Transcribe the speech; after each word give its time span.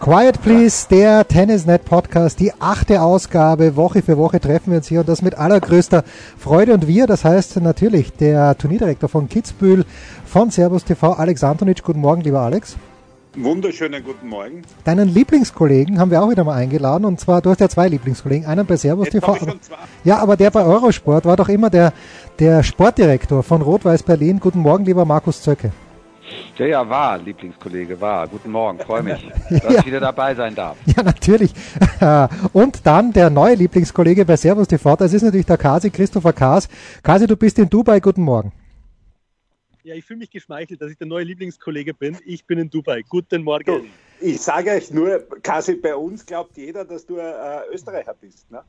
Quiet 0.00 0.40
Please, 0.40 0.86
der 0.88 1.26
Tennisnet 1.26 1.84
Podcast, 1.84 2.38
die 2.38 2.52
achte 2.60 3.02
Ausgabe. 3.02 3.74
Woche 3.74 4.02
für 4.02 4.16
Woche 4.16 4.40
treffen 4.40 4.70
wir 4.70 4.78
uns 4.78 4.86
hier 4.86 5.00
und 5.00 5.08
das 5.08 5.20
mit 5.20 5.36
allergrößter 5.36 6.04
Freude. 6.38 6.74
Und 6.74 6.86
wir, 6.86 7.08
das 7.08 7.24
heißt 7.24 7.60
natürlich 7.60 8.12
der 8.12 8.56
Turnierdirektor 8.56 9.08
von 9.08 9.28
Kitzbühel 9.28 9.84
von 10.24 10.50
Servus 10.50 10.84
TV, 10.84 11.14
Alex 11.14 11.42
Antonic. 11.42 11.82
Guten 11.82 12.00
Morgen, 12.00 12.20
lieber 12.20 12.40
Alex. 12.40 12.76
Wunderschönen 13.34 14.04
guten 14.04 14.28
Morgen. 14.28 14.62
Deinen 14.84 15.08
Lieblingskollegen 15.08 15.98
haben 15.98 16.10
wir 16.10 16.22
auch 16.22 16.30
wieder 16.30 16.44
mal 16.44 16.54
eingeladen. 16.54 17.04
Und 17.04 17.18
zwar, 17.18 17.40
du 17.40 17.50
hast 17.50 17.60
ja 17.60 17.68
zwei 17.68 17.88
Lieblingskollegen. 17.88 18.46
Einen 18.46 18.66
bei 18.66 18.76
Servus 18.76 19.06
Jetzt 19.06 19.24
TV. 19.24 19.38
Ja, 20.04 20.18
aber 20.18 20.36
der 20.36 20.50
bei 20.50 20.64
Eurosport 20.64 21.24
war 21.24 21.36
doch 21.36 21.48
immer 21.48 21.70
der, 21.70 21.92
der 22.38 22.62
Sportdirektor 22.62 23.42
von 23.42 23.62
Rot-Weiß 23.62 24.04
Berlin. 24.04 24.38
Guten 24.38 24.60
Morgen, 24.60 24.84
lieber 24.84 25.04
Markus 25.04 25.42
Zöcke. 25.42 25.72
Ja, 26.56 26.66
ja, 26.66 26.88
war, 26.88 27.18
Lieblingskollege, 27.18 28.00
war. 28.00 28.28
Guten 28.28 28.50
Morgen, 28.50 28.78
freue 28.78 29.02
mich, 29.02 29.28
dass 29.50 29.76
ich 29.76 29.86
wieder 29.86 30.00
dabei 30.00 30.34
sein 30.34 30.54
darf. 30.54 30.76
Ja, 30.86 31.02
natürlich. 31.02 31.52
Und 32.52 32.86
dann 32.86 33.12
der 33.12 33.30
neue 33.30 33.54
Lieblingskollege 33.54 34.24
bei 34.24 34.36
Servus 34.36 34.68
TV, 34.68 34.96
das 34.96 35.12
ist 35.12 35.22
natürlich 35.22 35.46
der 35.46 35.58
Kasi, 35.58 35.90
Christopher 35.90 36.32
Kaas. 36.32 36.68
Kasi, 37.02 37.26
du 37.26 37.36
bist 37.36 37.58
in 37.58 37.68
Dubai, 37.68 38.00
guten 38.00 38.22
Morgen. 38.22 38.52
Ja, 39.84 39.96
ich 39.96 40.04
fühle 40.04 40.20
mich 40.20 40.30
geschmeichelt, 40.30 40.80
dass 40.80 40.90
ich 40.92 40.98
der 40.98 41.08
neue 41.08 41.24
Lieblingskollege 41.24 41.92
bin. 41.94 42.16
Ich 42.24 42.44
bin 42.44 42.58
in 42.58 42.70
Dubai. 42.70 43.02
Guten 43.08 43.42
Morgen. 43.42 43.90
Ich 44.20 44.40
sage 44.40 44.70
euch 44.70 44.92
nur, 44.92 45.26
quasi 45.42 45.74
bei 45.74 45.96
uns 45.96 46.24
glaubt 46.24 46.56
jeder, 46.56 46.84
dass 46.84 47.04
du 47.04 47.16
äh, 47.16 47.32
Österreicher 47.72 48.14
bist. 48.20 48.48
Ne? 48.48 48.62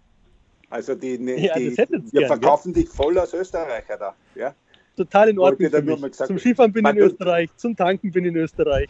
Also 0.72 0.96
die, 0.96 1.18
Ja, 1.18 1.56
die, 1.56 1.70
das 1.70 1.78
hätten 1.78 2.08
sie 2.08 2.14
wir 2.14 2.22
gern, 2.22 2.40
verkaufen 2.40 2.74
dich 2.74 2.90
voll 2.90 3.20
als 3.20 3.32
Österreicher 3.32 3.96
da. 3.98 4.16
Ja? 4.34 4.56
Total 4.96 5.30
in 5.30 5.40
Ordnung 5.40 5.70
für 5.72 5.82
mich. 5.82 6.14
Zum. 6.14 6.38
Skifahren 6.38 6.72
bin 6.72 6.86
ich 6.86 6.92
in 6.92 6.98
Österreich, 7.00 7.50
zum 7.58 7.76
Tanken 7.76 8.12
bin 8.12 8.26
ich 8.26 8.30
in 8.32 8.38
Österreich. 8.38 8.88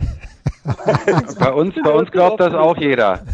Bei 1.39 1.51
uns, 1.51 1.75
bei 1.83 1.91
uns 1.91 2.09
glaubt 2.09 2.39
das 2.39 2.53
auch 2.53 2.77
jeder. 2.77 3.25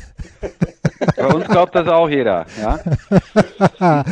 Bei 1.15 1.27
uns 1.27 1.47
glaubt 1.47 1.75
das 1.75 1.87
auch 1.87 2.09
jeder, 2.09 2.45
ja. 2.61 2.79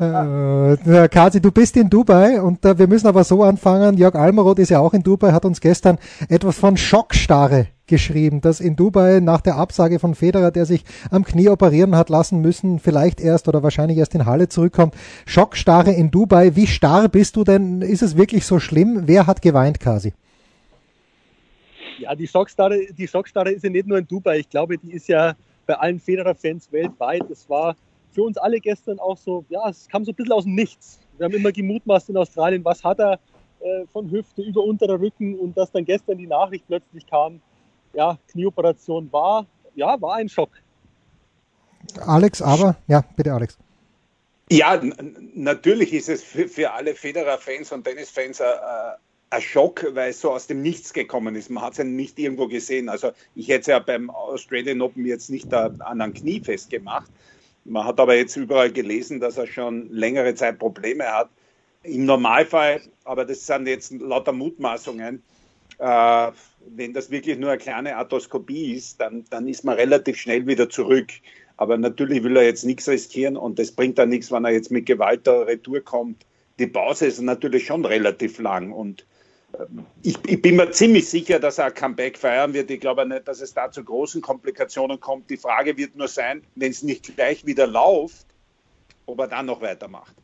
Äh, 0.00 1.08
Kasi, 1.08 1.40
du 1.40 1.50
bist 1.50 1.76
in 1.76 1.90
Dubai 1.90 2.40
und 2.40 2.64
äh, 2.64 2.78
wir 2.78 2.86
müssen 2.86 3.08
aber 3.08 3.24
so 3.24 3.42
anfangen. 3.42 3.96
Jörg 3.96 4.14
Almeroth 4.14 4.60
ist 4.60 4.70
ja 4.70 4.78
auch 4.78 4.94
in 4.94 5.02
Dubai, 5.02 5.32
hat 5.32 5.44
uns 5.44 5.60
gestern 5.60 5.98
etwas 6.28 6.56
von 6.56 6.76
Schockstarre 6.76 7.66
geschrieben, 7.88 8.40
dass 8.40 8.60
in 8.60 8.76
Dubai 8.76 9.18
nach 9.20 9.40
der 9.40 9.56
Absage 9.56 9.98
von 9.98 10.14
Federer, 10.14 10.52
der 10.52 10.66
sich 10.66 10.84
am 11.10 11.24
Knie 11.24 11.48
operieren 11.48 11.96
hat 11.96 12.10
lassen 12.10 12.40
müssen, 12.40 12.78
vielleicht 12.78 13.20
erst 13.20 13.48
oder 13.48 13.62
wahrscheinlich 13.64 13.98
erst 13.98 14.14
in 14.14 14.26
Halle 14.26 14.48
zurückkommt. 14.48 14.94
Schockstarre 15.26 15.92
in 15.92 16.12
Dubai. 16.12 16.54
Wie 16.54 16.68
starr 16.68 17.08
bist 17.08 17.34
du 17.34 17.42
denn? 17.42 17.82
Ist 17.82 18.02
es 18.02 18.16
wirklich 18.16 18.46
so 18.46 18.60
schlimm? 18.60 19.02
Wer 19.06 19.26
hat 19.26 19.42
geweint, 19.42 19.80
Kasi? 19.80 20.12
Ja, 21.98 22.14
die 22.14 22.28
Schockstarre, 22.28 22.78
die 22.96 23.08
Schockstarre 23.08 23.50
ist 23.50 23.64
ja 23.64 23.70
nicht 23.70 23.88
nur 23.88 23.98
in 23.98 24.06
Dubai. 24.06 24.38
Ich 24.38 24.48
glaube, 24.48 24.78
die 24.78 24.92
ist 24.92 25.08
ja 25.08 25.34
bei 25.68 25.74
allen 25.74 26.00
Federer-Fans 26.00 26.72
weltweit. 26.72 27.30
Es 27.30 27.48
war 27.48 27.76
für 28.10 28.22
uns 28.22 28.38
alle 28.38 28.58
gestern 28.58 28.98
auch 28.98 29.18
so, 29.18 29.44
ja, 29.50 29.68
es 29.68 29.86
kam 29.86 30.04
so 30.04 30.10
ein 30.10 30.14
bisschen 30.14 30.32
aus 30.32 30.44
dem 30.44 30.54
Nichts. 30.54 30.98
Wir 31.18 31.26
haben 31.26 31.34
immer 31.34 31.52
gemutmaßt 31.52 32.08
in 32.08 32.16
Australien, 32.16 32.64
was 32.64 32.82
hat 32.82 32.98
er 32.98 33.20
äh, 33.60 33.86
von 33.92 34.10
Hüfte 34.10 34.42
über 34.42 34.64
unterer 34.64 34.98
Rücken 34.98 35.38
und 35.38 35.56
dass 35.56 35.70
dann 35.70 35.84
gestern 35.84 36.16
die 36.18 36.26
Nachricht 36.26 36.66
plötzlich 36.66 37.06
kam, 37.06 37.40
ja, 37.92 38.18
Knieoperation 38.28 39.12
war, 39.12 39.46
ja, 39.74 40.00
war 40.00 40.16
ein 40.16 40.28
Schock. 40.28 40.50
Alex, 42.00 42.40
aber, 42.40 42.76
ja, 42.86 43.04
bitte 43.16 43.32
Alex. 43.32 43.58
Ja, 44.50 44.80
natürlich 45.34 45.92
ist 45.92 46.08
es 46.08 46.22
für, 46.22 46.48
für 46.48 46.72
alle 46.72 46.94
Federer-Fans 46.94 47.72
und 47.72 47.84
Tennis-Fans 47.84 48.40
äh, 48.40 48.44
äh, 48.44 48.92
ein 49.30 49.42
Schock, 49.42 49.86
weil 49.92 50.10
es 50.10 50.20
so 50.20 50.30
aus 50.30 50.46
dem 50.46 50.62
Nichts 50.62 50.92
gekommen 50.92 51.34
ist. 51.34 51.50
Man 51.50 51.62
hat 51.62 51.72
es 51.72 51.78
ja 51.78 51.84
nicht 51.84 52.18
irgendwo 52.18 52.48
gesehen. 52.48 52.88
Also 52.88 53.12
ich 53.34 53.48
hätte 53.48 53.60
es 53.60 53.66
ja 53.66 53.78
beim 53.78 54.10
Australian 54.10 54.80
Open 54.80 55.04
jetzt 55.04 55.30
nicht 55.30 55.52
an 55.52 55.80
einem 55.82 56.14
Knie 56.14 56.40
festgemacht. 56.40 57.10
Man 57.64 57.84
hat 57.84 58.00
aber 58.00 58.16
jetzt 58.16 58.36
überall 58.36 58.72
gelesen, 58.72 59.20
dass 59.20 59.36
er 59.36 59.46
schon 59.46 59.90
längere 59.90 60.34
Zeit 60.34 60.58
Probleme 60.58 61.04
hat. 61.04 61.28
Im 61.82 62.06
Normalfall, 62.06 62.80
aber 63.04 63.24
das 63.24 63.46
sind 63.46 63.66
jetzt 63.66 63.92
lauter 63.92 64.32
Mutmaßungen, 64.32 65.22
äh, 65.78 66.32
wenn 66.70 66.92
das 66.92 67.10
wirklich 67.10 67.38
nur 67.38 67.50
eine 67.50 67.58
kleine 67.58 67.96
Arthroskopie 67.96 68.74
ist, 68.74 69.00
dann, 69.00 69.24
dann 69.30 69.46
ist 69.46 69.64
man 69.64 69.76
relativ 69.76 70.16
schnell 70.16 70.46
wieder 70.46 70.68
zurück. 70.68 71.08
Aber 71.56 71.76
natürlich 71.76 72.22
will 72.22 72.36
er 72.36 72.44
jetzt 72.44 72.64
nichts 72.64 72.88
riskieren 72.88 73.36
und 73.36 73.58
das 73.58 73.72
bringt 73.72 73.98
dann 73.98 74.08
nichts, 74.08 74.32
wenn 74.32 74.44
er 74.44 74.52
jetzt 74.52 74.70
mit 74.70 74.86
Gewalt 74.86 75.26
da 75.26 75.42
retour 75.42 75.80
kommt. 75.80 76.24
Die 76.58 76.66
Pause 76.66 77.06
ist 77.06 77.20
natürlich 77.20 77.66
schon 77.66 77.84
relativ 77.84 78.38
lang 78.38 78.72
und 78.72 79.06
ich, 80.02 80.18
ich 80.26 80.42
bin 80.42 80.56
mir 80.56 80.70
ziemlich 80.70 81.08
sicher, 81.08 81.38
dass 81.38 81.58
er 81.58 81.66
ein 81.66 81.74
Comeback 81.74 82.18
feiern 82.18 82.52
wird. 82.54 82.70
Ich 82.70 82.80
glaube 82.80 83.06
nicht, 83.06 83.26
dass 83.26 83.40
es 83.40 83.54
da 83.54 83.70
zu 83.70 83.82
großen 83.82 84.20
Komplikationen 84.20 85.00
kommt. 85.00 85.28
Die 85.30 85.36
Frage 85.36 85.76
wird 85.76 85.96
nur 85.96 86.08
sein, 86.08 86.42
wenn 86.54 86.70
es 86.70 86.82
nicht 86.82 87.16
gleich 87.16 87.44
wieder 87.44 87.66
läuft, 87.66 88.26
ob 89.06 89.18
er 89.20 89.28
dann 89.28 89.46
noch 89.46 89.60
weitermacht. 89.60 90.14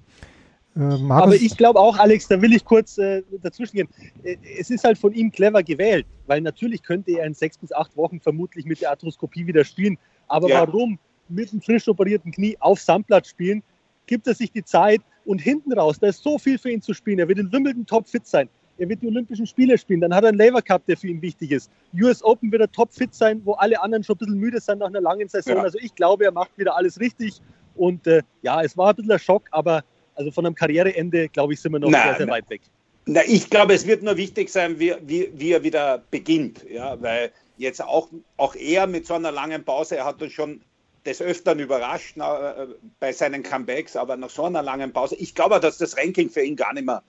Äh, 0.76 0.80
Markus, 0.80 1.22
Aber 1.22 1.34
ich 1.34 1.56
glaube 1.56 1.78
auch, 1.80 1.96
Alex, 1.98 2.28
da 2.28 2.40
will 2.40 2.52
ich 2.52 2.64
kurz 2.64 2.98
äh, 2.98 3.22
dazwischen 3.42 3.76
gehen. 3.76 3.88
Äh, 4.22 4.36
Es 4.58 4.70
ist 4.70 4.84
halt 4.84 4.98
von 4.98 5.12
ihm 5.12 5.30
clever 5.30 5.62
gewählt, 5.62 6.06
weil 6.26 6.40
natürlich 6.40 6.82
könnte 6.82 7.12
er 7.12 7.26
in 7.26 7.34
sechs 7.34 7.56
bis 7.58 7.72
acht 7.72 7.96
Wochen 7.96 8.20
vermutlich 8.20 8.64
mit 8.66 8.80
der 8.80 8.90
Arthroskopie 8.90 9.46
wieder 9.46 9.64
spielen. 9.64 9.98
Aber 10.28 10.48
Ja. 10.48 10.66
warum 10.66 10.98
mit 11.28 11.50
einem 11.50 11.62
frisch 11.62 11.88
operierten 11.88 12.32
Knie 12.32 12.56
auf 12.60 12.80
Sandplatz 12.80 13.28
spielen? 13.28 13.62
Gibt 14.06 14.26
er 14.26 14.34
sich 14.34 14.52
die 14.52 14.64
Zeit 14.64 15.00
und 15.24 15.40
hinten 15.40 15.72
raus, 15.72 15.98
da 15.98 16.08
ist 16.08 16.22
so 16.22 16.38
viel 16.38 16.58
für 16.58 16.70
ihn 16.70 16.82
zu 16.82 16.92
spielen. 16.92 17.18
Er 17.18 17.28
wird 17.28 17.38
in 17.38 17.50
Wimbledon 17.50 17.86
topfit 17.86 18.26
sein. 18.26 18.48
Er 18.78 18.88
wird 18.88 19.02
die 19.02 19.06
Olympischen 19.06 19.46
Spiele 19.46 19.78
spielen. 19.78 20.00
Dann 20.00 20.14
hat 20.14 20.24
er 20.24 20.30
einen 20.30 20.38
Labour 20.38 20.62
Cup, 20.62 20.84
der 20.86 20.96
für 20.96 21.08
ihn 21.08 21.22
wichtig 21.22 21.52
ist. 21.52 21.70
US 21.94 22.22
Open 22.24 22.50
wird 22.50 22.62
er 22.62 22.72
topfit 22.72 23.14
sein, 23.14 23.40
wo 23.44 23.52
alle 23.52 23.80
anderen 23.80 24.02
schon 24.02 24.16
ein 24.16 24.18
bisschen 24.18 24.38
müde 24.38 24.60
sind 24.60 24.78
nach 24.78 24.88
einer 24.88 25.00
langen 25.00 25.28
Saison. 25.28 25.56
Ja. 25.56 25.62
Also 25.62 25.78
ich 25.80 25.94
glaube, 25.94 26.24
er 26.24 26.32
macht 26.32 26.56
wieder 26.58 26.76
alles 26.76 26.98
richtig. 26.98 27.40
Und 27.76 28.06
äh, 28.06 28.22
ja, 28.42 28.62
es 28.62 28.76
war 28.76 28.90
ein 28.90 28.96
bisschen 28.96 29.12
ein 29.12 29.18
Schock, 29.18 29.44
aber 29.50 29.84
also 30.14 30.30
von 30.30 30.46
einem 30.46 30.54
Karriereende, 30.54 31.28
glaube 31.28 31.52
ich, 31.52 31.60
sind 31.60 31.72
wir 31.72 31.78
noch 31.78 31.90
Nein, 31.90 32.02
sehr, 32.02 32.16
sehr 32.18 32.28
weit 32.28 32.48
weg. 32.50 32.62
Na, 33.06 33.20
ich 33.26 33.50
glaube, 33.50 33.74
es 33.74 33.86
wird 33.86 34.02
nur 34.02 34.16
wichtig 34.16 34.48
sein, 34.48 34.78
wie, 34.78 34.94
wie, 35.02 35.30
wie 35.34 35.52
er 35.52 35.62
wieder 35.62 36.02
beginnt. 36.10 36.64
Ja, 36.70 37.00
weil 37.02 37.32
jetzt 37.58 37.82
auch, 37.82 38.08
auch 38.36 38.54
er 38.54 38.86
mit 38.86 39.06
so 39.06 39.14
einer 39.14 39.32
langen 39.32 39.64
Pause, 39.64 39.96
er 39.96 40.04
hat 40.04 40.22
uns 40.22 40.32
schon 40.32 40.60
des 41.04 41.20
Öfteren 41.20 41.58
überrascht 41.58 42.16
äh, 42.16 42.66
bei 42.98 43.12
seinen 43.12 43.42
Comebacks, 43.42 43.96
aber 43.96 44.16
nach 44.16 44.30
so 44.30 44.44
einer 44.44 44.62
langen 44.62 44.92
Pause, 44.92 45.16
ich 45.16 45.34
glaube, 45.34 45.60
dass 45.60 45.78
das 45.78 45.96
Ranking 45.98 46.30
für 46.30 46.42
ihn 46.42 46.56
gar 46.56 46.72
nicht 46.72 46.86
mehr 46.86 47.02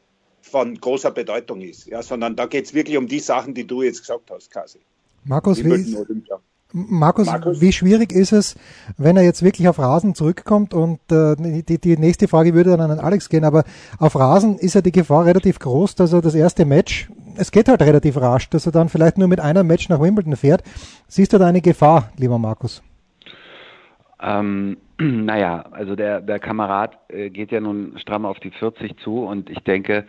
von 0.49 0.75
großer 0.79 1.11
Bedeutung 1.11 1.61
ist, 1.61 1.87
ja, 1.87 2.01
sondern 2.03 2.35
da 2.35 2.45
geht 2.45 2.65
es 2.65 2.73
wirklich 2.73 2.97
um 2.97 3.07
die 3.07 3.19
Sachen, 3.19 3.53
die 3.53 3.65
du 3.65 3.81
jetzt 3.81 4.01
gesagt 4.01 4.31
hast, 4.31 4.51
Kasi. 4.51 4.79
Markus, 5.23 5.63
wie, 5.63 5.73
ist. 5.73 5.97
Markus, 6.71 7.25
Markus? 7.25 7.61
wie 7.61 7.71
schwierig 7.71 8.11
ist 8.11 8.31
es, 8.31 8.55
wenn 8.97 9.17
er 9.17 9.23
jetzt 9.23 9.41
wirklich 9.41 9.67
auf 9.67 9.79
Rasen 9.79 10.13
zurückkommt? 10.13 10.73
Und 10.73 10.99
äh, 11.11 11.35
die, 11.63 11.79
die 11.79 11.97
nächste 11.97 12.27
Frage 12.27 12.53
würde 12.53 12.77
dann 12.77 12.91
an 12.91 12.99
Alex 12.99 13.29
gehen, 13.29 13.43
aber 13.43 13.63
auf 13.97 14.15
Rasen 14.15 14.59
ist 14.59 14.75
ja 14.75 14.81
die 14.81 14.91
Gefahr 14.91 15.25
relativ 15.25 15.57
groß, 15.57 15.95
dass 15.95 16.13
er 16.13 16.21
das 16.21 16.35
erste 16.35 16.65
Match, 16.65 17.09
es 17.37 17.51
geht 17.51 17.67
halt 17.67 17.81
relativ 17.81 18.17
rasch, 18.17 18.49
dass 18.49 18.67
er 18.67 18.71
dann 18.71 18.89
vielleicht 18.89 19.17
nur 19.17 19.27
mit 19.27 19.39
einem 19.39 19.65
Match 19.65 19.89
nach 19.89 19.99
Wimbledon 19.99 20.35
fährt. 20.35 20.63
Siehst 21.07 21.33
du 21.33 21.39
da 21.39 21.47
eine 21.47 21.61
Gefahr, 21.61 22.11
lieber 22.17 22.37
Markus? 22.37 22.83
Ähm, 24.21 24.77
naja, 24.99 25.65
also 25.71 25.95
der, 25.95 26.21
der 26.21 26.39
Kamerad 26.39 26.97
äh, 27.09 27.29
geht 27.29 27.51
ja 27.51 27.59
nun 27.59 27.97
stramm 27.97 28.25
auf 28.25 28.39
die 28.39 28.51
40 28.51 28.97
zu 28.99 29.25
und 29.25 29.49
ich 29.49 29.59
denke, 29.59 30.05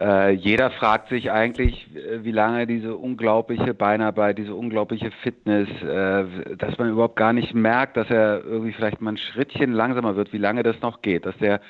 äh, 0.00 0.32
jeder 0.32 0.70
fragt 0.70 1.08
sich 1.08 1.30
eigentlich, 1.30 1.88
äh, 1.94 2.24
wie 2.24 2.32
lange 2.32 2.66
diese 2.66 2.96
unglaubliche 2.96 3.74
Beinarbeit, 3.74 4.38
diese 4.38 4.54
unglaubliche 4.54 5.10
Fitness, 5.22 5.68
äh, 5.82 6.56
dass 6.56 6.76
man 6.78 6.90
überhaupt 6.90 7.16
gar 7.16 7.32
nicht 7.32 7.54
merkt, 7.54 7.96
dass 7.96 8.10
er 8.10 8.44
irgendwie 8.44 8.72
vielleicht 8.72 9.00
mal 9.00 9.12
ein 9.12 9.18
Schrittchen 9.18 9.72
langsamer 9.72 10.16
wird, 10.16 10.32
wie 10.32 10.38
lange 10.38 10.64
das 10.64 10.80
noch 10.80 11.00
geht, 11.02 11.26
dass 11.26 11.36
der 11.38 11.60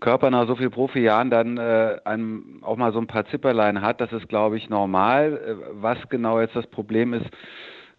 Körper 0.00 0.28
nach 0.30 0.46
so 0.46 0.56
vielen 0.56 0.70
Profijahren 0.70 1.30
dann 1.30 1.56
äh, 1.56 1.96
einem 2.04 2.58
auch 2.62 2.76
mal 2.76 2.92
so 2.92 2.98
ein 2.98 3.06
paar 3.06 3.24
Zipperlein 3.26 3.80
hat, 3.80 4.02
das 4.02 4.12
ist, 4.12 4.28
glaube 4.28 4.58
ich, 4.58 4.68
normal. 4.68 5.40
Äh, 5.46 5.54
was 5.80 5.98
genau 6.10 6.40
jetzt 6.40 6.56
das 6.56 6.66
Problem 6.66 7.14
ist, 7.14 7.26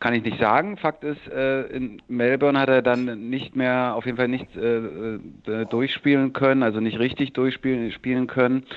kann 0.05 0.13
ich 0.13 0.23
nicht 0.23 0.39
sagen. 0.39 0.77
Fakt 0.77 1.03
ist, 1.03 1.27
äh, 1.29 1.63
in 1.63 1.99
Melbourne 2.07 2.59
hat 2.59 2.69
er 2.69 2.83
dann 2.83 3.27
nicht 3.27 3.55
mehr, 3.55 3.95
auf 3.95 4.05
jeden 4.05 4.17
Fall 4.17 4.27
nicht 4.27 4.55
äh, 4.55 5.15
äh, 5.15 5.65
durchspielen 5.67 6.31
können, 6.31 6.61
also 6.61 6.79
nicht 6.79 6.99
richtig 6.99 7.33
durchspielen 7.33 7.91
spielen 7.91 8.27
können. 8.27 8.67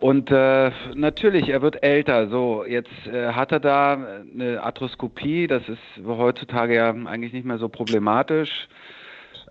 Und 0.00 0.32
äh, 0.32 0.72
natürlich, 0.96 1.48
er 1.48 1.62
wird 1.62 1.84
älter. 1.84 2.26
So, 2.26 2.64
jetzt 2.66 2.90
äh, 3.06 3.34
hat 3.34 3.52
er 3.52 3.60
da 3.60 4.04
eine 4.34 4.60
Arthroskopie. 4.60 5.46
Das 5.46 5.62
ist 5.68 6.04
heutzutage 6.04 6.74
ja 6.74 6.90
eigentlich 6.90 7.32
nicht 7.32 7.46
mehr 7.46 7.58
so 7.58 7.68
problematisch. 7.68 8.66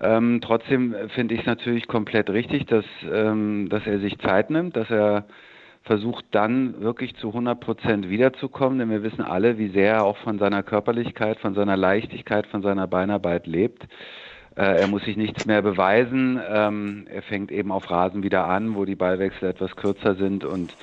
Ähm, 0.01 0.41
trotzdem 0.43 0.93
finde 1.15 1.35
ich 1.35 1.39
es 1.39 1.47
natürlich 1.47 1.87
komplett 1.87 2.29
richtig, 2.29 2.65
dass, 2.65 2.83
ähm, 3.09 3.69
dass 3.69 3.87
er 3.87 3.99
sich 3.99 4.19
Zeit 4.19 4.49
nimmt, 4.49 4.75
dass 4.75 4.89
er 4.91 5.23
versucht 5.87 6.25
dann 6.31 6.81
wirklich 6.81 7.15
zu 7.15 7.29
100 7.29 7.59
Prozent 7.59 8.09
wiederzukommen, 8.09 8.77
denn 8.77 8.89
wir 8.89 9.03
wissen 9.03 9.21
alle, 9.21 9.57
wie 9.57 9.69
sehr 9.69 9.95
er 9.95 10.03
auch 10.03 10.17
von 10.17 10.37
seiner 10.37 10.61
Körperlichkeit, 10.61 11.39
von 11.39 11.55
seiner 11.55 11.77
Leichtigkeit, 11.77 12.45
von 12.47 12.61
seiner 12.61 12.87
Beinarbeit 12.87 13.47
lebt. 13.47 13.83
Äh, 14.55 14.81
er 14.81 14.87
muss 14.87 15.03
sich 15.05 15.17
nichts 15.17 15.45
mehr 15.45 15.61
beweisen. 15.61 16.39
Ähm, 16.47 17.07
er 17.11 17.23
fängt 17.23 17.51
eben 17.51 17.71
auf 17.71 17.89
Rasen 17.89 18.21
wieder 18.21 18.45
an, 18.45 18.75
wo 18.75 18.85
die 18.85 18.95
Ballwechsel 18.95 19.49
etwas 19.49 19.75
kürzer 19.75 20.15
sind 20.15 20.43
und 20.43 20.75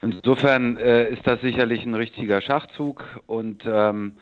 insofern 0.00 0.76
äh, 0.78 1.10
ist 1.10 1.26
das 1.26 1.40
sicherlich 1.40 1.84
ein 1.84 1.94
richtiger 1.94 2.40
Schachzug 2.40 3.04
und 3.26 3.64
ähm, 3.66 4.12
äh, 4.16 4.20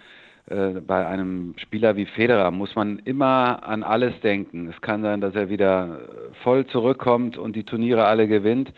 bei 0.49 1.05
einem 1.07 1.55
Spieler 1.59 1.97
wie 1.97 2.07
Federer 2.07 2.53
muss 2.53 2.77
man 2.77 3.01
immer 3.01 3.67
an 3.67 3.83
alles 3.83 4.21
denken. 4.21 4.69
Es 4.69 4.81
kann 4.81 5.03
sein, 5.03 5.21
dass 5.21 5.35
er 5.35 5.49
wieder 5.49 6.01
voll 6.45 6.67
zurückkommt 6.67 7.37
und 7.37 7.57
die 7.57 7.65
Turniere 7.65 8.05
alle 8.05 8.29
gewinnt. 8.29 8.73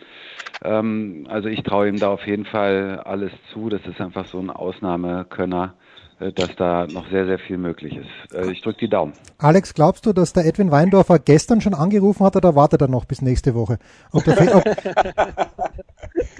Ähm, 0.63 1.27
also 1.29 1.47
ich 1.47 1.61
traue 1.63 1.87
ihm 1.87 1.99
da 1.99 2.09
auf 2.09 2.25
jeden 2.25 2.45
Fall 2.45 3.01
alles 3.05 3.31
zu. 3.53 3.69
Das 3.69 3.85
ist 3.85 4.01
einfach 4.01 4.25
so 4.25 4.39
ein 4.39 4.49
Ausnahmekönner, 4.49 5.75
äh, 5.75 5.88
dass 6.19 6.55
da 6.57 6.85
noch 6.87 7.09
sehr, 7.09 7.25
sehr 7.25 7.39
viel 7.39 7.57
möglich 7.57 7.95
ist. 7.95 8.33
Äh, 8.33 8.51
ich 8.51 8.61
drücke 8.61 8.79
die 8.79 8.89
Daumen. 8.89 9.13
Alex, 9.37 9.73
glaubst 9.73 10.05
du, 10.05 10.13
dass 10.13 10.33
der 10.33 10.45
Edwin 10.45 10.71
Weindorfer 10.71 11.19
gestern 11.19 11.61
schon 11.61 11.73
angerufen 11.73 12.25
hat 12.25 12.35
oder 12.35 12.55
wartet 12.55 12.81
er 12.81 12.87
noch 12.87 13.05
bis 13.05 13.21
nächste 13.21 13.55
Woche? 13.55 13.79
Ob 14.11 14.23
der 14.23 14.55
ob 14.55 14.63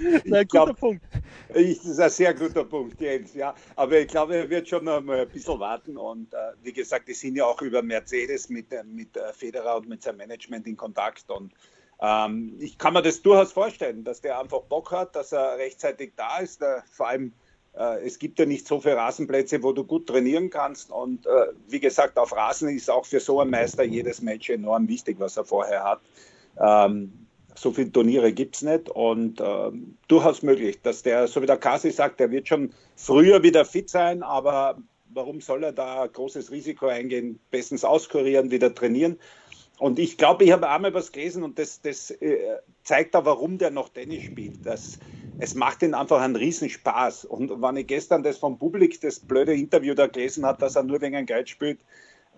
ist 0.00 0.32
ein 0.32 0.48
guter 0.48 0.74
Punkt. 0.74 1.04
Ich, 1.54 1.78
das 1.78 1.86
ist 1.86 2.00
ein 2.00 2.10
sehr 2.10 2.34
guter 2.34 2.64
Punkt, 2.64 3.00
Jens. 3.00 3.34
Ja. 3.34 3.54
Aber 3.76 3.98
ich 3.98 4.08
glaube, 4.08 4.36
er 4.36 4.50
wird 4.50 4.68
schon 4.68 4.84
noch 4.84 5.00
mal 5.00 5.20
ein 5.20 5.28
bisschen 5.28 5.58
warten. 5.58 5.96
Und 5.96 6.32
äh, 6.34 6.36
wie 6.62 6.72
gesagt, 6.72 7.08
die 7.08 7.14
sind 7.14 7.36
ja 7.36 7.44
auch 7.44 7.60
über 7.62 7.82
Mercedes 7.82 8.48
mit, 8.48 8.72
äh, 8.72 8.84
mit 8.84 9.16
äh, 9.16 9.32
Federer 9.32 9.76
und 9.76 9.88
mit 9.88 10.02
seinem 10.02 10.18
Management 10.18 10.66
in 10.66 10.76
Kontakt. 10.76 11.30
Und 11.30 11.52
ähm, 12.00 12.56
ich 12.60 12.78
kann 12.78 12.94
mir 12.94 13.02
das 13.02 13.22
durchaus 13.22 13.52
vorstellen, 13.52 14.04
dass 14.04 14.20
der 14.20 14.38
einfach 14.38 14.62
Bock 14.62 14.90
hat, 14.92 15.16
dass 15.16 15.32
er 15.32 15.58
rechtzeitig 15.58 16.12
da 16.16 16.38
ist. 16.38 16.62
Äh, 16.62 16.80
vor 16.90 17.08
allem, 17.08 17.26
äh, 17.26 17.32
es 17.72 18.18
gibt 18.18 18.38
ja 18.38 18.46
nicht 18.46 18.66
so 18.66 18.80
viele 18.80 18.96
Rasenplätze, 18.96 19.62
wo 19.62 19.72
du 19.72 19.84
gut 19.84 20.06
trainieren 20.06 20.50
kannst. 20.50 20.90
Und 20.90 21.26
äh, 21.26 21.30
wie 21.68 21.80
gesagt, 21.80 22.18
auf 22.18 22.34
Rasen 22.34 22.68
ist 22.68 22.90
auch 22.90 23.06
für 23.06 23.20
so 23.20 23.40
einen 23.40 23.50
Meister 23.50 23.84
jedes 23.84 24.22
Match 24.22 24.50
enorm 24.50 24.88
wichtig, 24.88 25.20
was 25.20 25.36
er 25.36 25.44
vorher 25.44 25.84
hat. 25.84 26.00
Ähm, 26.58 27.12
so 27.54 27.72
viele 27.72 27.92
Turniere 27.92 28.32
gibt 28.32 28.56
es 28.56 28.62
nicht 28.62 28.88
und 28.88 29.40
äh, 29.40 29.70
durchaus 30.08 30.42
möglich, 30.42 30.80
dass 30.82 31.02
der, 31.02 31.26
so 31.28 31.42
wie 31.42 31.46
der 31.46 31.58
Kasi 31.58 31.90
sagt, 31.90 32.20
der 32.20 32.30
wird 32.30 32.48
schon 32.48 32.72
früher 32.96 33.42
wieder 33.42 33.64
fit 33.64 33.88
sein, 33.88 34.22
aber 34.22 34.78
warum 35.12 35.40
soll 35.40 35.64
er 35.64 35.72
da 35.72 36.06
großes 36.06 36.50
Risiko 36.50 36.86
eingehen? 36.86 37.38
Bestens 37.50 37.84
auskurieren, 37.84 38.50
wieder 38.50 38.74
trainieren. 38.74 39.18
Und 39.78 39.98
ich 39.98 40.18
glaube, 40.18 40.44
ich 40.44 40.52
habe 40.52 40.68
einmal 40.68 40.92
was 40.94 41.10
gelesen 41.10 41.42
und 41.42 41.58
das, 41.58 41.80
das 41.80 42.10
äh, 42.10 42.58
zeigt 42.84 43.16
auch, 43.16 43.24
warum 43.24 43.58
der 43.58 43.70
noch 43.70 43.88
Tennis 43.88 44.24
spielt. 44.24 44.64
Das, 44.64 44.98
es 45.40 45.54
macht 45.54 45.82
ihn 45.82 45.94
einfach 45.94 46.20
einen 46.20 46.36
Riesenspaß. 46.36 47.24
Und 47.24 47.62
wenn 47.62 47.76
ich 47.76 47.86
gestern 47.86 48.22
das 48.22 48.38
vom 48.38 48.58
Publik, 48.58 49.00
das 49.00 49.20
blöde 49.20 49.54
Interview 49.54 49.94
da 49.94 50.06
gelesen 50.06 50.44
habe, 50.44 50.60
dass 50.60 50.76
er 50.76 50.82
nur 50.82 51.00
wegen 51.00 51.26
Geld 51.26 51.48
spielt, 51.48 51.80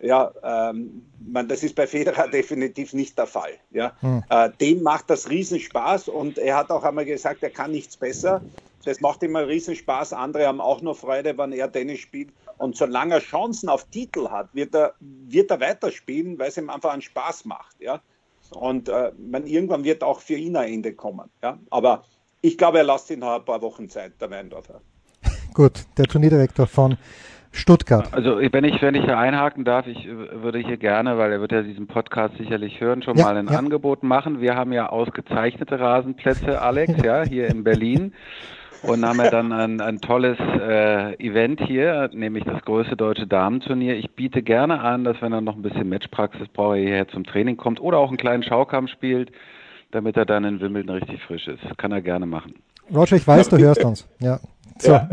ja, 0.00 0.32
ähm, 0.42 1.06
man, 1.20 1.48
das 1.48 1.62
ist 1.62 1.74
bei 1.74 1.86
Federer 1.86 2.28
definitiv 2.32 2.92
nicht 2.92 3.18
der 3.18 3.26
Fall. 3.26 3.52
Ja. 3.70 3.92
Hm. 4.00 4.24
Äh, 4.30 4.50
dem 4.60 4.82
macht 4.82 5.10
das 5.10 5.30
Riesenspaß 5.30 6.08
und 6.08 6.38
er 6.38 6.56
hat 6.56 6.70
auch 6.70 6.82
einmal 6.84 7.04
gesagt, 7.04 7.42
er 7.42 7.50
kann 7.50 7.70
nichts 7.70 7.96
besser. 7.96 8.42
Das 8.84 9.00
macht 9.00 9.22
ihm 9.22 9.36
Riesenspaß. 9.36 10.12
Andere 10.12 10.46
haben 10.46 10.60
auch 10.60 10.82
noch 10.82 10.96
Freude, 10.96 11.38
wenn 11.38 11.52
er 11.52 11.70
Tennis 11.70 12.00
spielt. 12.00 12.30
Und 12.58 12.76
solange 12.76 13.14
er 13.14 13.20
Chancen 13.20 13.68
auf 13.68 13.84
Titel 13.84 14.28
hat, 14.28 14.52
wird 14.54 14.74
er, 14.74 14.94
wird 15.00 15.50
er 15.52 15.60
weiterspielen, 15.60 16.38
weil 16.38 16.48
es 16.48 16.56
ihm 16.56 16.68
einfach 16.68 16.92
einen 16.92 17.02
Spaß 17.02 17.44
macht. 17.44 17.80
Ja. 17.80 18.00
Und 18.50 18.88
äh, 18.88 19.12
man, 19.18 19.46
irgendwann 19.46 19.84
wird 19.84 20.02
auch 20.02 20.20
für 20.20 20.34
ihn 20.34 20.56
ein 20.56 20.72
Ende 20.72 20.94
kommen. 20.94 21.30
Ja. 21.42 21.58
Aber 21.70 22.04
ich 22.42 22.58
glaube, 22.58 22.78
er 22.78 22.84
lässt 22.84 23.10
ihn 23.10 23.20
noch 23.20 23.36
ein 23.36 23.44
paar 23.44 23.62
Wochen 23.62 23.88
Zeit, 23.88 24.20
der 24.20 24.30
Weindorfer. 24.30 24.80
Gut, 25.54 25.84
der 25.96 26.06
Turnierdirektor 26.06 26.66
von 26.66 26.98
Stuttgart. 27.52 28.12
Also 28.12 28.38
wenn 28.40 28.64
ich, 28.64 28.80
wenn 28.82 28.94
ich 28.94 29.04
hier 29.04 29.18
einhaken 29.18 29.64
darf, 29.64 29.86
ich 29.86 30.06
würde 30.06 30.58
hier 30.58 30.78
gerne, 30.78 31.18
weil 31.18 31.32
er 31.32 31.40
wird 31.40 31.52
ja 31.52 31.62
diesen 31.62 31.86
Podcast 31.86 32.36
sicherlich 32.38 32.80
hören, 32.80 33.02
schon 33.02 33.16
ja, 33.16 33.24
mal 33.24 33.36
ein 33.36 33.46
ja. 33.46 33.58
Angebot 33.58 34.02
machen. 34.02 34.40
Wir 34.40 34.56
haben 34.56 34.72
ja 34.72 34.88
ausgezeichnete 34.88 35.78
Rasenplätze, 35.78 36.60
Alex, 36.60 36.94
ja, 37.04 37.22
hier 37.22 37.48
in 37.48 37.62
Berlin. 37.62 38.14
Und 38.82 39.06
haben 39.06 39.18
ja 39.18 39.30
dann 39.30 39.52
ein, 39.52 39.80
ein 39.80 40.00
tolles 40.00 40.36
äh, 40.40 41.14
Event 41.24 41.60
hier, 41.60 42.10
nämlich 42.12 42.42
das 42.42 42.62
größte 42.64 42.96
deutsche 42.96 43.28
Damenturnier. 43.28 43.94
Ich 43.94 44.10
biete 44.10 44.42
gerne 44.42 44.80
an, 44.80 45.04
dass 45.04 45.22
wenn 45.22 45.32
er 45.32 45.40
noch 45.40 45.54
ein 45.54 45.62
bisschen 45.62 45.88
Matchpraxis 45.88 46.48
braucht, 46.48 46.78
er 46.78 46.82
hierher 46.82 47.08
zum 47.08 47.22
Training 47.22 47.56
kommt 47.56 47.80
oder 47.80 47.98
auch 47.98 48.08
einen 48.08 48.16
kleinen 48.16 48.42
Schaukampf 48.42 48.90
spielt, 48.90 49.30
damit 49.92 50.16
er 50.16 50.26
dann 50.26 50.44
in 50.44 50.60
Wimbledon 50.60 50.96
richtig 50.96 51.22
frisch 51.22 51.46
ist. 51.46 51.60
Kann 51.78 51.92
er 51.92 52.02
gerne 52.02 52.26
machen. 52.26 52.54
Roger, 52.92 53.16
ich 53.16 53.26
weiß, 53.26 53.48
du 53.48 53.58
hörst 53.64 53.84
uns. 53.84 54.08
Ja. 54.18 54.40
So. 54.78 54.92
Ja, 54.92 55.08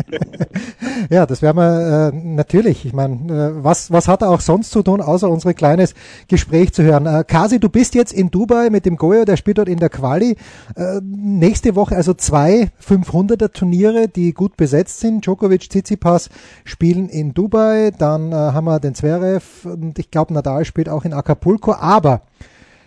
ja 1.10 1.26
das 1.26 1.42
werden 1.42 1.56
wir 1.56 2.12
äh, 2.12 2.16
natürlich. 2.16 2.84
Ich 2.84 2.92
meine, 2.92 3.14
äh, 3.14 3.64
was, 3.64 3.90
was 3.90 4.08
hat 4.08 4.22
er 4.22 4.30
auch 4.30 4.40
sonst 4.40 4.70
zu 4.70 4.82
tun, 4.82 5.00
außer 5.00 5.28
unser 5.28 5.54
kleines 5.54 5.94
Gespräch 6.28 6.72
zu 6.72 6.82
hören? 6.82 7.06
Äh, 7.06 7.24
Kasi, 7.26 7.58
du 7.58 7.70
bist 7.70 7.94
jetzt 7.94 8.12
in 8.12 8.30
Dubai 8.30 8.68
mit 8.70 8.84
dem 8.84 8.96
Goyo, 8.96 9.24
der 9.24 9.36
spielt 9.36 9.58
dort 9.58 9.68
in 9.68 9.78
der 9.78 9.88
Quali. 9.88 10.36
Äh, 10.76 11.00
nächste 11.02 11.74
Woche 11.74 11.96
also 11.96 12.14
zwei 12.14 12.70
500er 12.86 13.50
Turniere, 13.52 14.06
die 14.06 14.32
gut 14.32 14.56
besetzt 14.56 15.00
sind. 15.00 15.24
Djokovic, 15.24 15.70
Tsitsipas 15.70 16.28
spielen 16.64 17.08
in 17.08 17.32
Dubai. 17.32 17.90
Dann 17.98 18.32
äh, 18.32 18.34
haben 18.34 18.66
wir 18.66 18.80
den 18.80 18.94
Zverev 18.94 19.64
und 19.64 19.98
ich 19.98 20.10
glaube 20.10 20.34
Nadal 20.34 20.64
spielt 20.66 20.90
auch 20.90 21.04
in 21.04 21.14
Acapulco. 21.14 21.72
Aber 21.72 22.20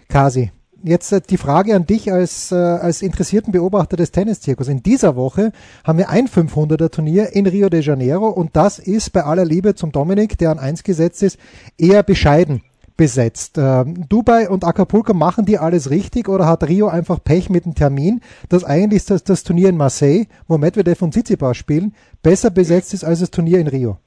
Kasi, 0.07 0.51
jetzt 0.83 1.11
äh, 1.11 1.21
die 1.21 1.37
Frage 1.37 1.75
an 1.75 1.85
dich 1.85 2.11
als, 2.11 2.51
äh, 2.51 2.55
als 2.55 3.01
interessierten 3.01 3.51
Beobachter 3.51 3.97
des 3.97 4.11
Tenniszirkus. 4.11 4.67
In 4.67 4.83
dieser 4.83 5.15
Woche 5.15 5.51
haben 5.83 5.97
wir 5.97 6.09
ein 6.09 6.27
500er 6.27 6.89
Turnier 6.89 7.33
in 7.33 7.47
Rio 7.47 7.69
de 7.69 7.81
Janeiro 7.81 8.29
und 8.29 8.55
das 8.55 8.79
ist 8.79 9.11
bei 9.11 9.23
aller 9.23 9.45
Liebe 9.45 9.75
zum 9.75 9.91
Dominik, 9.91 10.37
der 10.37 10.51
an 10.51 10.59
eins 10.59 10.83
gesetzt 10.83 11.23
ist, 11.23 11.37
eher 11.77 12.03
bescheiden 12.03 12.61
besetzt. 12.97 13.57
Ähm, 13.57 14.07
Dubai 14.09 14.47
und 14.49 14.63
Acapulco 14.63 15.13
machen 15.13 15.45
die 15.45 15.57
alles 15.57 15.89
richtig 15.89 16.29
oder 16.29 16.45
hat 16.45 16.63
Rio 16.67 16.87
einfach 16.87 17.23
Pech 17.23 17.49
mit 17.49 17.65
dem 17.65 17.73
Termin, 17.73 18.21
dass 18.49 18.63
eigentlich 18.63 19.05
das, 19.05 19.23
das 19.23 19.43
Turnier 19.43 19.69
in 19.69 19.77
Marseille, 19.77 20.27
wo 20.47 20.57
Medvedev 20.57 21.01
und 21.01 21.11
Tsitsipas 21.11 21.57
spielen, 21.57 21.95
besser 22.21 22.51
besetzt 22.51 22.93
ist 22.93 23.03
als 23.03 23.19
das 23.19 23.31
Turnier 23.31 23.59
in 23.59 23.67
Rio? 23.67 23.97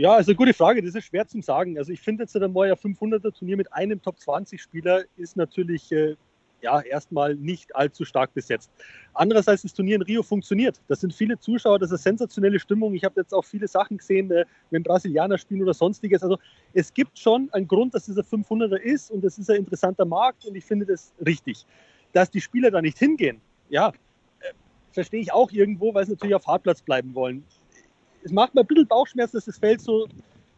Ja, 0.00 0.14
also 0.14 0.34
gute 0.34 0.54
Frage, 0.54 0.82
das 0.82 0.94
ist 0.94 1.04
schwer 1.04 1.26
zu 1.26 1.42
sagen. 1.42 1.76
Also 1.76 1.92
ich 1.92 2.00
finde 2.00 2.22
jetzt 2.22 2.34
ein 2.34 2.52
neuer 2.54 2.74
500er 2.74 3.36
Turnier 3.36 3.58
mit 3.58 3.70
einem 3.74 4.00
Top 4.00 4.18
20 4.18 4.58
Spieler 4.58 5.04
ist 5.18 5.36
natürlich 5.36 5.92
äh, 5.92 6.16
ja 6.62 6.80
erstmal 6.80 7.34
nicht 7.34 7.76
allzu 7.76 8.06
stark 8.06 8.32
besetzt. 8.32 8.70
Andererseits 9.12 9.60
das 9.60 9.74
Turnier 9.74 9.96
in 9.96 10.02
Rio 10.02 10.22
funktioniert. 10.22 10.80
Das 10.88 11.02
sind 11.02 11.12
viele 11.12 11.38
Zuschauer, 11.38 11.78
das 11.78 11.90
ist 11.90 12.02
sensationelle 12.02 12.58
Stimmung. 12.58 12.94
Ich 12.94 13.04
habe 13.04 13.20
jetzt 13.20 13.34
auch 13.34 13.44
viele 13.44 13.68
Sachen 13.68 13.98
gesehen, 13.98 14.30
äh, 14.30 14.46
wenn 14.70 14.82
Brasilianer 14.82 15.36
spielen 15.36 15.60
oder 15.60 15.74
sonstiges. 15.74 16.22
Also 16.22 16.38
es 16.72 16.94
gibt 16.94 17.18
schon 17.18 17.50
einen 17.52 17.68
Grund, 17.68 17.92
dass 17.92 18.06
dieser 18.06 18.22
500er 18.22 18.78
ist 18.78 19.10
und 19.10 19.22
das 19.22 19.36
ist 19.36 19.50
ein 19.50 19.56
interessanter 19.56 20.06
Markt 20.06 20.46
und 20.46 20.54
ich 20.54 20.64
finde 20.64 20.86
das 20.86 21.12
richtig. 21.26 21.66
Dass 22.14 22.30
die 22.30 22.40
Spieler 22.40 22.70
da 22.70 22.80
nicht 22.80 22.96
hingehen, 22.96 23.42
ja, 23.68 23.88
äh, 23.88 24.54
verstehe 24.92 25.20
ich 25.20 25.30
auch 25.30 25.52
irgendwo, 25.52 25.92
weil 25.92 26.06
sie 26.06 26.12
natürlich 26.12 26.36
auf 26.36 26.46
Hartplatz 26.46 26.80
bleiben 26.80 27.14
wollen 27.14 27.44
es 28.22 28.32
macht 28.32 28.54
mir 28.54 28.62
ein 28.62 28.66
bisschen 28.66 28.86
Bauchschmerzen, 28.86 29.36
dass 29.36 29.44
das 29.46 29.58
Feld 29.58 29.80
so 29.80 30.08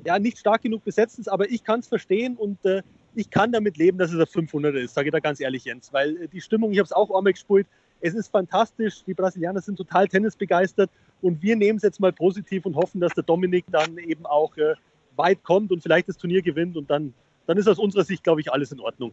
ja, 0.04 0.18
nicht 0.18 0.38
stark 0.38 0.62
genug 0.62 0.84
besetzt 0.84 1.18
ist, 1.18 1.28
aber 1.28 1.50
ich 1.50 1.64
kann 1.64 1.80
es 1.80 1.88
verstehen 1.88 2.36
und 2.36 2.64
äh, 2.64 2.82
ich 3.14 3.30
kann 3.30 3.52
damit 3.52 3.76
leben, 3.76 3.98
dass 3.98 4.12
es 4.12 4.18
ein 4.18 4.46
500er 4.46 4.78
ist, 4.78 4.94
sage 4.94 5.08
ich 5.08 5.12
da 5.12 5.20
ganz 5.20 5.40
ehrlich, 5.40 5.64
Jens, 5.64 5.92
weil 5.92 6.16
äh, 6.16 6.28
die 6.28 6.40
Stimmung, 6.40 6.72
ich 6.72 6.78
habe 6.78 6.86
es 6.86 6.92
auch 6.92 7.10
einmal 7.16 7.32
gespielt, 7.32 7.66
es 8.00 8.14
ist 8.14 8.28
fantastisch, 8.28 9.04
die 9.04 9.14
Brasilianer 9.14 9.60
sind 9.60 9.76
total 9.76 10.08
tennisbegeistert 10.08 10.90
und 11.20 11.40
wir 11.40 11.54
nehmen 11.54 11.76
es 11.76 11.84
jetzt 11.84 12.00
mal 12.00 12.12
positiv 12.12 12.66
und 12.66 12.74
hoffen, 12.74 13.00
dass 13.00 13.14
der 13.14 13.22
Dominik 13.22 13.64
dann 13.70 13.96
eben 13.98 14.26
auch 14.26 14.56
äh, 14.56 14.74
weit 15.16 15.42
kommt 15.44 15.70
und 15.70 15.82
vielleicht 15.82 16.08
das 16.08 16.16
Turnier 16.16 16.42
gewinnt 16.42 16.76
und 16.76 16.90
dann, 16.90 17.14
dann 17.46 17.58
ist 17.58 17.68
aus 17.68 17.78
unserer 17.78 18.04
Sicht, 18.04 18.24
glaube 18.24 18.40
ich, 18.40 18.52
alles 18.52 18.72
in 18.72 18.80
Ordnung. 18.80 19.12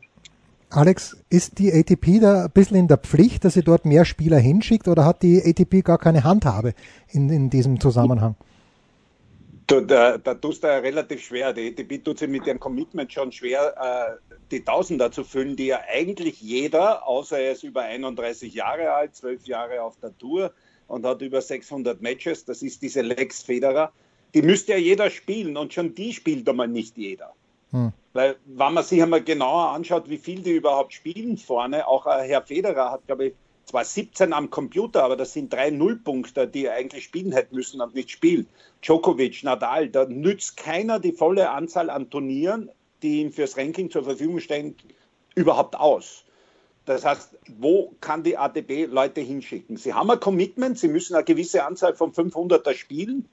Alex, 0.69 1.17
ist 1.29 1.57
die 1.57 1.73
ATP 1.73 2.19
da 2.21 2.45
ein 2.45 2.51
bisschen 2.51 2.77
in 2.77 2.88
der 2.88 2.97
Pflicht, 2.97 3.43
dass 3.43 3.55
sie 3.55 3.63
dort 3.63 3.85
mehr 3.85 4.05
Spieler 4.05 4.38
hinschickt 4.38 4.88
oder 4.88 5.03
hat 5.03 5.23
die 5.23 5.41
ATP 5.43 5.83
gar 5.83 5.97
keine 5.97 6.23
Handhabe 6.23 6.73
in, 7.11 7.29
in 7.29 7.49
diesem 7.49 7.79
Zusammenhang? 7.79 8.35
Du, 9.65 9.81
da, 9.81 10.17
da 10.17 10.33
tust 10.35 10.63
du 10.63 10.67
ja 10.67 10.77
relativ 10.77 11.23
schwer. 11.23 11.53
Die 11.53 11.69
ATP 11.69 12.03
tut 12.03 12.19
sich 12.19 12.29
mit 12.29 12.45
ihrem 12.45 12.59
Commitment 12.59 13.11
schon 13.11 13.31
schwer, 13.31 13.73
äh, 13.79 14.33
die 14.51 14.63
Tausender 14.63 15.11
zu 15.11 15.23
füllen, 15.23 15.55
die 15.55 15.67
ja 15.67 15.79
eigentlich 15.91 16.39
jeder, 16.41 17.07
außer 17.07 17.39
er 17.39 17.53
ist 17.53 17.63
über 17.63 17.81
31 17.81 18.53
Jahre 18.53 18.91
alt, 18.91 19.15
12 19.15 19.45
Jahre 19.47 19.81
auf 19.81 19.95
der 20.01 20.15
Tour, 20.17 20.53
und 20.88 21.05
hat 21.05 21.21
über 21.21 21.41
600 21.41 22.01
Matches. 22.01 22.45
Das 22.45 22.61
ist 22.61 22.81
diese 22.81 23.01
Lex 23.01 23.43
Federer. 23.43 23.91
Die 24.35 24.41
müsste 24.43 24.73
ja 24.73 24.77
jeder 24.77 25.09
spielen 25.09 25.57
und 25.57 25.73
schon 25.73 25.95
die 25.95 26.13
spielt 26.13 26.47
einmal 26.47 26.67
nicht 26.67 26.97
jeder. 26.97 27.33
Hm. 27.71 27.91
Weil, 28.13 28.38
wenn 28.46 28.74
man 28.74 28.84
sich 28.84 29.01
einmal 29.01 29.24
genauer 29.24 29.70
anschaut, 29.70 30.10
wie 30.10 30.18
viel 30.18 30.42
die 30.42 30.56
überhaupt 30.56 30.94
spielen 30.94 31.38
vorne, 31.38 31.88
auch 31.88 32.08
äh, 32.08 32.28
Herr 32.28 32.42
Federer 32.42 32.92
hat, 32.92 33.06
glaube 33.06 33.28
ich, 33.28 33.34
zwar 33.66 33.86
17 33.86 34.34
am 34.34 34.50
Computer, 34.50 35.04
aber 35.04 35.16
das 35.16 35.34
sind 35.34 35.54
drei 35.54 35.70
Nullpunkte, 35.70 36.48
die 36.48 36.66
er 36.66 36.74
eigentlich 36.74 37.04
spielen 37.04 37.32
hätte 37.32 37.54
müssen 37.54 37.82
und 37.82 37.94
nicht 37.94 38.10
spielt. 38.10 38.48
Djokovic, 38.82 39.44
Nadal, 39.44 39.89
da 39.89 40.06
nützt 40.06 40.58
keiner 40.58 41.00
die 41.00 41.12
volle 41.12 41.51
Anzahl 41.51 41.92
an 41.92 42.10
Turnieren, 42.10 42.72
die 43.04 43.22
ihm 43.22 43.32
fürs 43.32 43.58
Ranking 43.58 43.92
zur 43.92 44.04
Verfügung 44.04 44.39
stehen, 44.39 44.75
überhaupt 45.36 45.75
aus. 45.75 46.24
Das 46.86 47.06
heißt, 47.06 47.38
wo 47.60 47.94
kann 48.01 48.24
die 48.24 48.38
ATP 48.38 48.88
Leute 48.88 49.22
hinschicken? 49.22 49.78
Sie 49.78 49.94
haben 49.94 50.10
ein 50.10 50.20
Commitment, 50.20 50.80
sie 50.80 50.88
müssen 50.88 51.13
eine 51.13 51.24
gewisse 51.24 51.63
Anzahl 51.63 51.94
von 51.94 52.12
500er 52.12 52.74
spielen. 52.74 53.30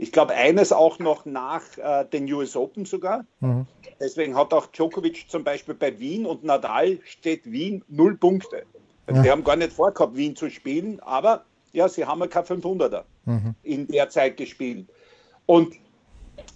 Ich 0.00 0.12
glaube, 0.12 0.32
eines 0.32 0.72
auch 0.72 0.98
noch 0.98 1.26
nach 1.26 1.76
äh, 1.76 2.06
den 2.06 2.32
US 2.32 2.56
Open 2.56 2.86
sogar. 2.86 3.26
Mhm. 3.40 3.66
Deswegen 4.00 4.34
hat 4.34 4.54
auch 4.54 4.66
Djokovic 4.68 5.26
zum 5.28 5.44
Beispiel 5.44 5.74
bei 5.74 5.98
Wien 5.98 6.24
und 6.24 6.42
Nadal 6.42 6.98
steht 7.04 7.44
Wien 7.44 7.84
null 7.86 8.16
Punkte. 8.16 8.62
Also 9.06 9.18
ja. 9.18 9.22
Die 9.24 9.30
haben 9.30 9.44
gar 9.44 9.56
nicht 9.56 9.74
vorgehabt, 9.74 10.16
Wien 10.16 10.34
zu 10.34 10.48
spielen, 10.48 11.00
aber 11.00 11.44
ja, 11.72 11.86
sie 11.86 12.06
haben 12.06 12.20
ja 12.20 12.28
kein 12.28 12.44
500er 12.44 13.02
mhm. 13.26 13.54
in 13.62 13.88
der 13.88 14.08
Zeit 14.08 14.38
gespielt. 14.38 14.88
Und 15.44 15.74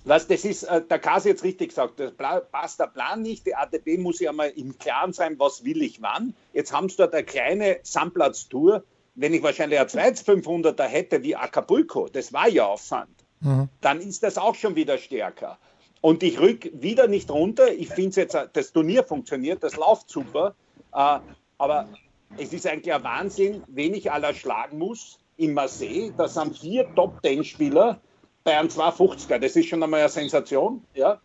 was 0.07 0.27
das 0.27 0.47
ist, 0.47 0.63
äh, 0.63 0.81
der 0.81 0.99
Kasi 0.99 1.29
jetzt 1.29 1.45
richtig 1.45 1.69
gesagt, 1.69 2.01
das 2.01 2.15
passt 2.51 2.81
der 2.81 2.87
Plan 2.87 3.21
nicht. 3.21 3.47
Die 3.47 3.55
ATP 3.55 3.99
muss 3.99 4.21
ja 4.21 4.33
mal 4.33 4.49
im 4.57 4.79
Klaren 4.79 5.13
sein, 5.13 5.39
was 5.39 5.63
will 5.67 5.83
ich 5.83 6.01
wann. 6.01 6.35
Jetzt 6.55 6.73
haben 6.73 6.89
sie 6.89 6.97
dort 6.97 7.13
eine 7.13 7.25
kleine 7.25 7.77
Sandplatztour. 7.83 8.85
Wenn 9.17 9.35
ich 9.35 9.43
wahrscheinlich 9.43 9.79
ein 9.79 9.89
zweites 9.91 10.27
500er 10.27 10.85
hätte 10.85 11.23
wie 11.23 11.37
Acapulco, 11.37 12.09
das 12.09 12.33
war 12.33 12.49
ja 12.49 12.65
auf 12.65 12.81
Sand, 12.81 13.24
mhm. 13.41 13.69
dann 13.81 14.01
ist 14.01 14.23
das 14.23 14.39
auch 14.39 14.55
schon 14.55 14.77
wieder 14.77 14.99
stärker. 14.99 15.59
Und 16.01 16.23
ich 16.23 16.39
rück 16.39 16.71
wieder 16.75 17.09
nicht 17.09 17.31
runter. 17.31 17.73
Ich 17.73 17.89
finde 17.89 18.21
jetzt, 18.21 18.37
das 18.53 18.73
Turnier 18.73 19.05
funktioniert, 19.05 19.63
das 19.63 19.77
läuft 19.77 20.11
super. 20.11 20.55
Äh, 20.93 21.19
aber 21.57 21.89
es 22.37 22.53
ist 22.53 22.67
eigentlich 22.67 22.93
ein 22.93 23.03
Wahnsinn, 23.05 23.63
wen 23.69 23.95
ich 23.95 24.13
aller 24.13 24.35
schlagen 24.35 24.79
muss 24.79 25.19
in 25.37 25.55
Marseille. 25.55 26.13
Das 26.17 26.35
sind 26.35 26.59
vier 26.59 26.95
Top-10-Spieler 26.95 28.01
bei 28.43 28.59
einem 28.59 28.69
250er. 28.69 29.39
Das 29.39 29.57
ist 29.57 29.67
schon 29.67 29.83
einmal 29.83 30.01
eine 30.01 30.09
Sensation. 30.09 30.85
Ja? 30.95 31.21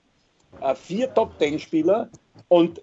Äh, 0.62 0.76
vier 0.76 1.14
Top-10-Spieler 1.14 2.10
und 2.48 2.82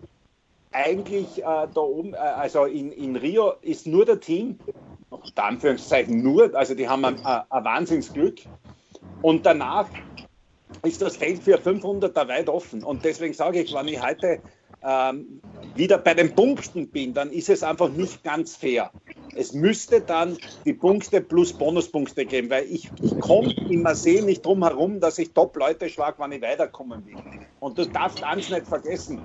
eigentlich 0.72 1.38
äh, 1.38 1.42
da 1.42 1.80
oben, 1.80 2.14
äh, 2.14 2.18
also 2.18 2.64
in, 2.64 2.92
in 2.92 3.16
Rio 3.16 3.54
ist 3.62 3.86
nur 3.86 4.04
der 4.04 4.20
Team, 4.20 4.58
unter 5.08 5.44
Anführungszeichen 5.44 6.22
nur, 6.22 6.54
also 6.54 6.74
die 6.74 6.88
haben 6.88 7.04
ein, 7.04 7.24
ein 7.24 7.64
Wahnsinnsglück. 7.64 8.40
Und 9.26 9.44
danach 9.44 9.88
ist 10.84 11.02
das 11.02 11.16
Feld 11.16 11.42
für 11.42 11.58
500er 11.58 12.28
weit 12.28 12.48
offen. 12.48 12.84
Und 12.84 13.04
deswegen 13.04 13.34
sage 13.34 13.60
ich, 13.60 13.74
wenn 13.74 13.88
ich 13.88 14.00
heute 14.00 14.38
ähm, 14.84 15.40
wieder 15.74 15.98
bei 15.98 16.14
den 16.14 16.32
Punkten 16.32 16.86
bin, 16.86 17.12
dann 17.12 17.32
ist 17.32 17.48
es 17.48 17.64
einfach 17.64 17.88
nicht 17.88 18.22
ganz 18.22 18.54
fair. 18.54 18.92
Es 19.34 19.52
müsste 19.52 20.00
dann 20.00 20.38
die 20.64 20.74
Punkte 20.74 21.20
plus 21.20 21.52
Bonuspunkte 21.52 22.24
geben, 22.24 22.50
weil 22.50 22.66
ich, 22.66 22.88
ich 23.02 23.18
komme 23.18 23.52
immer 23.68 23.96
sehen 23.96 24.26
nicht 24.26 24.46
drum 24.46 24.62
herum, 24.62 25.00
dass 25.00 25.18
ich 25.18 25.32
Top-Leute 25.32 25.88
schlag, 25.88 26.14
wann 26.18 26.30
ich 26.30 26.40
weiterkommen 26.40 27.04
will. 27.04 27.16
Und 27.58 27.76
du 27.76 27.84
darfst 27.84 28.22
eins 28.22 28.48
nicht 28.48 28.68
vergessen, 28.68 29.18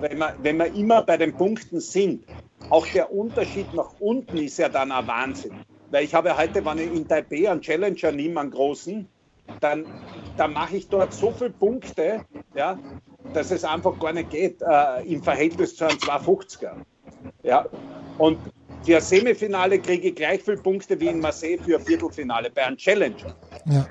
wenn 0.00 0.18
wir, 0.18 0.36
wenn 0.40 0.56
wir 0.58 0.72
immer 0.72 1.02
bei 1.02 1.16
den 1.16 1.34
Punkten 1.34 1.80
sind, 1.80 2.24
auch 2.70 2.86
der 2.86 3.12
Unterschied 3.12 3.74
nach 3.74 3.90
unten 3.98 4.36
ist 4.36 4.58
ja 4.58 4.68
dann 4.68 4.92
ein 4.92 5.08
Wahnsinn. 5.08 5.64
Weil 5.90 6.04
ich 6.04 6.14
habe 6.14 6.38
heute, 6.38 6.64
wenn 6.64 6.78
ich 6.78 6.92
in 6.92 7.08
Taipei 7.08 7.50
einen 7.50 7.60
Challenger 7.60 8.12
nehme, 8.12 8.38
einen 8.38 8.52
großen, 8.52 9.08
dann, 9.60 9.86
dann 10.36 10.52
mache 10.52 10.76
ich 10.76 10.88
dort 10.88 11.12
so 11.12 11.32
viele 11.32 11.50
Punkte, 11.50 12.24
ja, 12.54 12.78
dass 13.34 13.50
es 13.50 13.64
einfach 13.64 13.98
gar 13.98 14.12
nicht 14.12 14.30
geht 14.30 14.62
äh, 14.62 15.02
im 15.06 15.22
Verhältnis 15.22 15.76
zu 15.76 15.84
einem 15.84 15.98
250er. 15.98 16.72
Ja. 17.42 17.66
Und 18.18 18.38
für 18.84 18.96
ein 18.96 19.02
Semifinale 19.02 19.78
kriege 19.78 20.08
ich 20.08 20.14
gleich 20.14 20.42
viele 20.42 20.56
Punkte 20.56 20.98
wie 21.00 21.08
in 21.08 21.20
Marseille 21.20 21.58
für 21.58 21.78
ein 21.78 21.84
Viertelfinale 21.84 22.50
bei 22.50 22.64
einem 22.64 22.76
Challenger. 22.76 23.34
Ja. 23.66 23.86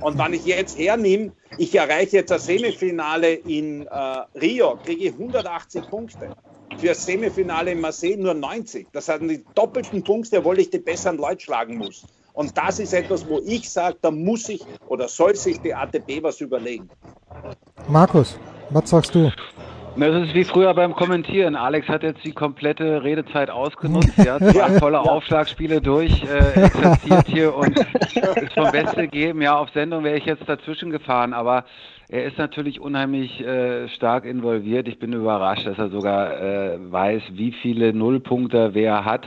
Und 0.00 0.18
wenn 0.18 0.32
ich 0.32 0.46
jetzt 0.46 0.78
hernehme, 0.78 1.32
ich 1.58 1.74
erreiche 1.74 2.18
jetzt 2.18 2.32
ein 2.32 2.38
Semifinale 2.38 3.34
in 3.34 3.86
äh, 3.86 4.38
Rio, 4.40 4.78
kriege 4.84 5.04
ich 5.04 5.12
180 5.12 5.88
Punkte. 5.88 6.34
Für 6.78 6.90
ein 6.90 6.94
Semifinale 6.94 7.72
in 7.72 7.80
Marseille 7.80 8.16
nur 8.16 8.34
90. 8.34 8.88
Das 8.92 9.06
sind 9.06 9.28
die 9.28 9.44
doppelten 9.54 10.02
Punkte, 10.02 10.38
obwohl 10.38 10.58
ich 10.60 10.70
die 10.70 10.78
besseren 10.78 11.18
Leute 11.18 11.40
schlagen 11.40 11.76
muss. 11.76 12.06
Und 12.40 12.56
das 12.56 12.78
ist 12.78 12.94
etwas, 12.94 13.28
wo 13.28 13.38
ich 13.44 13.68
sage, 13.68 13.98
da 14.00 14.10
muss 14.10 14.44
sich 14.44 14.62
oder 14.88 15.08
soll 15.08 15.36
sich 15.36 15.60
die 15.60 15.74
ATP 15.74 16.22
was 16.22 16.40
überlegen. 16.40 16.88
Markus, 17.86 18.38
was 18.70 18.88
sagst 18.88 19.14
du? 19.14 19.30
Das 19.94 20.26
ist 20.26 20.32
wie 20.32 20.44
früher 20.44 20.72
beim 20.72 20.94
Kommentieren. 20.94 21.54
Alex 21.54 21.86
hat 21.88 22.02
jetzt 22.02 22.24
die 22.24 22.32
komplette 22.32 23.04
Redezeit 23.04 23.50
ausgenutzt. 23.50 24.16
Er 24.16 24.40
hat 24.40 24.44
zwei 24.54 24.78
volle 24.78 24.96
ja. 24.96 25.02
Aufschlagspiele 25.02 25.82
durch, 25.82 26.24
äh, 26.24 26.62
exerziert 26.62 27.26
hier 27.26 27.54
und 27.54 27.78
ist 27.78 28.54
vom 28.54 28.70
Beste 28.70 29.02
gegeben. 29.02 29.42
Ja, 29.42 29.58
auf 29.58 29.68
Sendung 29.74 30.02
wäre 30.02 30.16
ich 30.16 30.24
jetzt 30.24 30.48
dazwischen 30.48 30.88
gefahren, 30.88 31.34
aber 31.34 31.66
er 32.08 32.24
ist 32.24 32.38
natürlich 32.38 32.80
unheimlich 32.80 33.42
äh, 33.42 33.86
stark 33.90 34.24
involviert. 34.24 34.88
Ich 34.88 34.98
bin 34.98 35.12
überrascht, 35.12 35.66
dass 35.66 35.76
er 35.76 35.90
sogar 35.90 36.40
äh, 36.40 36.78
weiß, 36.90 37.22
wie 37.32 37.52
viele 37.52 37.92
Nullpunkte 37.92 38.70
wer 38.72 39.04
hat. 39.04 39.26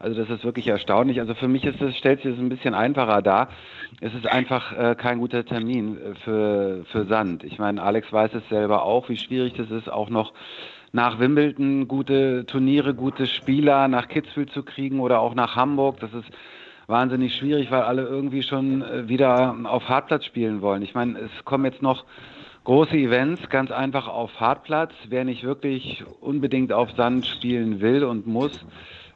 Also 0.00 0.18
das 0.18 0.30
ist 0.30 0.44
wirklich 0.44 0.66
erstaunlich. 0.66 1.20
Also 1.20 1.34
für 1.34 1.46
mich 1.46 1.64
ist 1.64 1.80
es, 1.82 1.94
stellt 1.94 2.22
sich 2.22 2.32
das 2.32 2.40
ein 2.40 2.48
bisschen 2.48 2.72
einfacher 2.72 3.20
dar. 3.20 3.50
Es 4.00 4.14
ist 4.14 4.26
einfach 4.26 4.72
äh, 4.72 4.94
kein 4.94 5.18
guter 5.18 5.44
Termin 5.44 5.98
äh, 5.98 6.14
für, 6.24 6.84
für 6.90 7.04
Sand. 7.04 7.44
Ich 7.44 7.58
meine, 7.58 7.82
Alex 7.82 8.10
weiß 8.10 8.32
es 8.32 8.48
selber 8.48 8.82
auch, 8.82 9.10
wie 9.10 9.18
schwierig 9.18 9.52
das 9.58 9.70
ist, 9.70 9.92
auch 9.92 10.08
noch 10.08 10.32
nach 10.92 11.18
Wimbledon 11.18 11.86
gute 11.86 12.46
Turniere, 12.46 12.94
gute 12.94 13.26
Spieler 13.26 13.88
nach 13.88 14.08
Kitzbühel 14.08 14.48
zu 14.48 14.62
kriegen 14.62 15.00
oder 15.00 15.20
auch 15.20 15.34
nach 15.34 15.54
Hamburg. 15.54 16.00
Das 16.00 16.14
ist 16.14 16.30
wahnsinnig 16.86 17.36
schwierig, 17.36 17.70
weil 17.70 17.82
alle 17.82 18.02
irgendwie 18.02 18.42
schon 18.42 18.80
äh, 18.80 19.06
wieder 19.06 19.54
auf 19.64 19.86
Hartplatz 19.86 20.24
spielen 20.24 20.62
wollen. 20.62 20.80
Ich 20.80 20.94
meine, 20.94 21.18
es 21.18 21.44
kommen 21.44 21.66
jetzt 21.66 21.82
noch 21.82 22.06
große 22.64 22.96
Events, 22.96 23.50
ganz 23.50 23.70
einfach 23.70 24.08
auf 24.08 24.40
Hartplatz. 24.40 24.94
Wer 25.10 25.24
nicht 25.24 25.44
wirklich 25.44 26.02
unbedingt 26.20 26.72
auf 26.72 26.90
Sand 26.92 27.26
spielen 27.26 27.82
will 27.82 28.02
und 28.02 28.26
muss, 28.26 28.64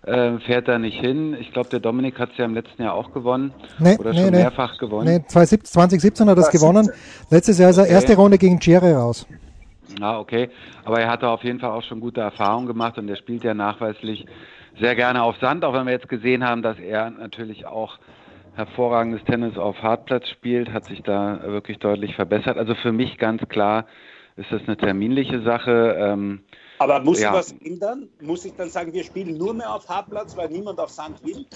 äh, 0.07 0.39
fährt 0.41 0.69
da 0.69 0.79
nicht 0.79 1.01
hin. 1.01 1.37
Ich 1.41 1.53
glaube, 1.53 1.69
der 1.71 1.81
Dominik 1.81 2.19
hat 2.19 2.33
es 2.33 2.39
ja 2.39 2.45
im 2.45 2.55
letzten 2.55 2.83
Jahr 2.83 2.95
auch 2.95 3.13
gewonnen. 3.13 3.53
Nee, 3.79 3.97
oder 3.99 4.13
nee, 4.13 4.19
schon 4.19 4.31
nee. 4.31 4.39
mehrfach 4.39 4.79
gewonnen. 4.79 5.07
Nee, 5.07 5.25
2017 5.27 6.29
hat 6.29 6.37
er 6.37 6.43
es 6.43 6.51
gewonnen. 6.51 6.91
Letztes 7.31 7.59
Jahr 7.59 7.71
ist 7.71 7.79
er 7.79 7.85
okay. 7.85 7.93
erste 7.93 8.17
Runde 8.17 8.39
gegen 8.39 8.61
Thierry 8.61 8.93
raus. 8.93 9.27
Ah, 10.01 10.19
okay. 10.19 10.51
Aber 10.85 11.01
er 11.01 11.09
hatte 11.09 11.29
auf 11.29 11.45
jeden 11.45 11.61
Fall 11.61 11.71
auch 11.71 11.83
schon 11.83 12.01
gute 12.01 12.21
Erfahrungen 12.21 12.67
gemacht 12.67 12.99
und 12.99 13.09
er 13.09 13.17
spielt 13.17 13.45
ja 13.45 13.55
nachweislich 13.55 14.27
sehr 14.79 14.95
gerne 14.95 15.23
auf 15.23 15.37
Sand, 15.41 15.65
auch 15.65 15.73
wenn 15.73 15.87
wir 15.87 15.93
jetzt 15.93 16.09
gesehen 16.09 16.45
haben, 16.45 16.63
dass 16.63 16.79
er 16.79 17.11
natürlich 17.11 17.67
auch 17.67 17.99
hervorragendes 18.57 19.25
Tennis 19.25 19.57
auf 19.57 19.83
Hartplatz 19.83 20.29
spielt, 20.29 20.73
hat 20.73 20.85
sich 20.85 21.03
da 21.03 21.41
wirklich 21.45 21.79
deutlich 21.79 22.15
verbessert. 22.15 22.57
Also 22.57 22.75
für 22.75 22.93
mich 22.93 23.19
ganz 23.19 23.43
klar 23.49 23.87
ist 24.37 24.51
das 24.51 24.63
eine 24.67 24.77
terminliche 24.77 25.43
Sache. 25.43 25.97
Ähm, 25.99 26.41
aber 26.79 27.01
muss 27.01 27.21
ja. 27.21 27.31
ich 27.31 27.37
was 27.37 27.53
ändern? 27.53 28.09
Muss 28.21 28.45
ich 28.45 28.55
dann 28.55 28.69
sagen, 28.71 28.93
wir 28.93 29.05
spielen 29.05 29.37
nur 29.37 29.55
mehr 29.55 29.73
auf 29.73 29.89
Hartplatz, 29.89 30.37
weil 30.37 30.49
niemand 30.49 30.79
auf 30.81 30.91
Sand 30.91 31.25
will? 31.25 31.47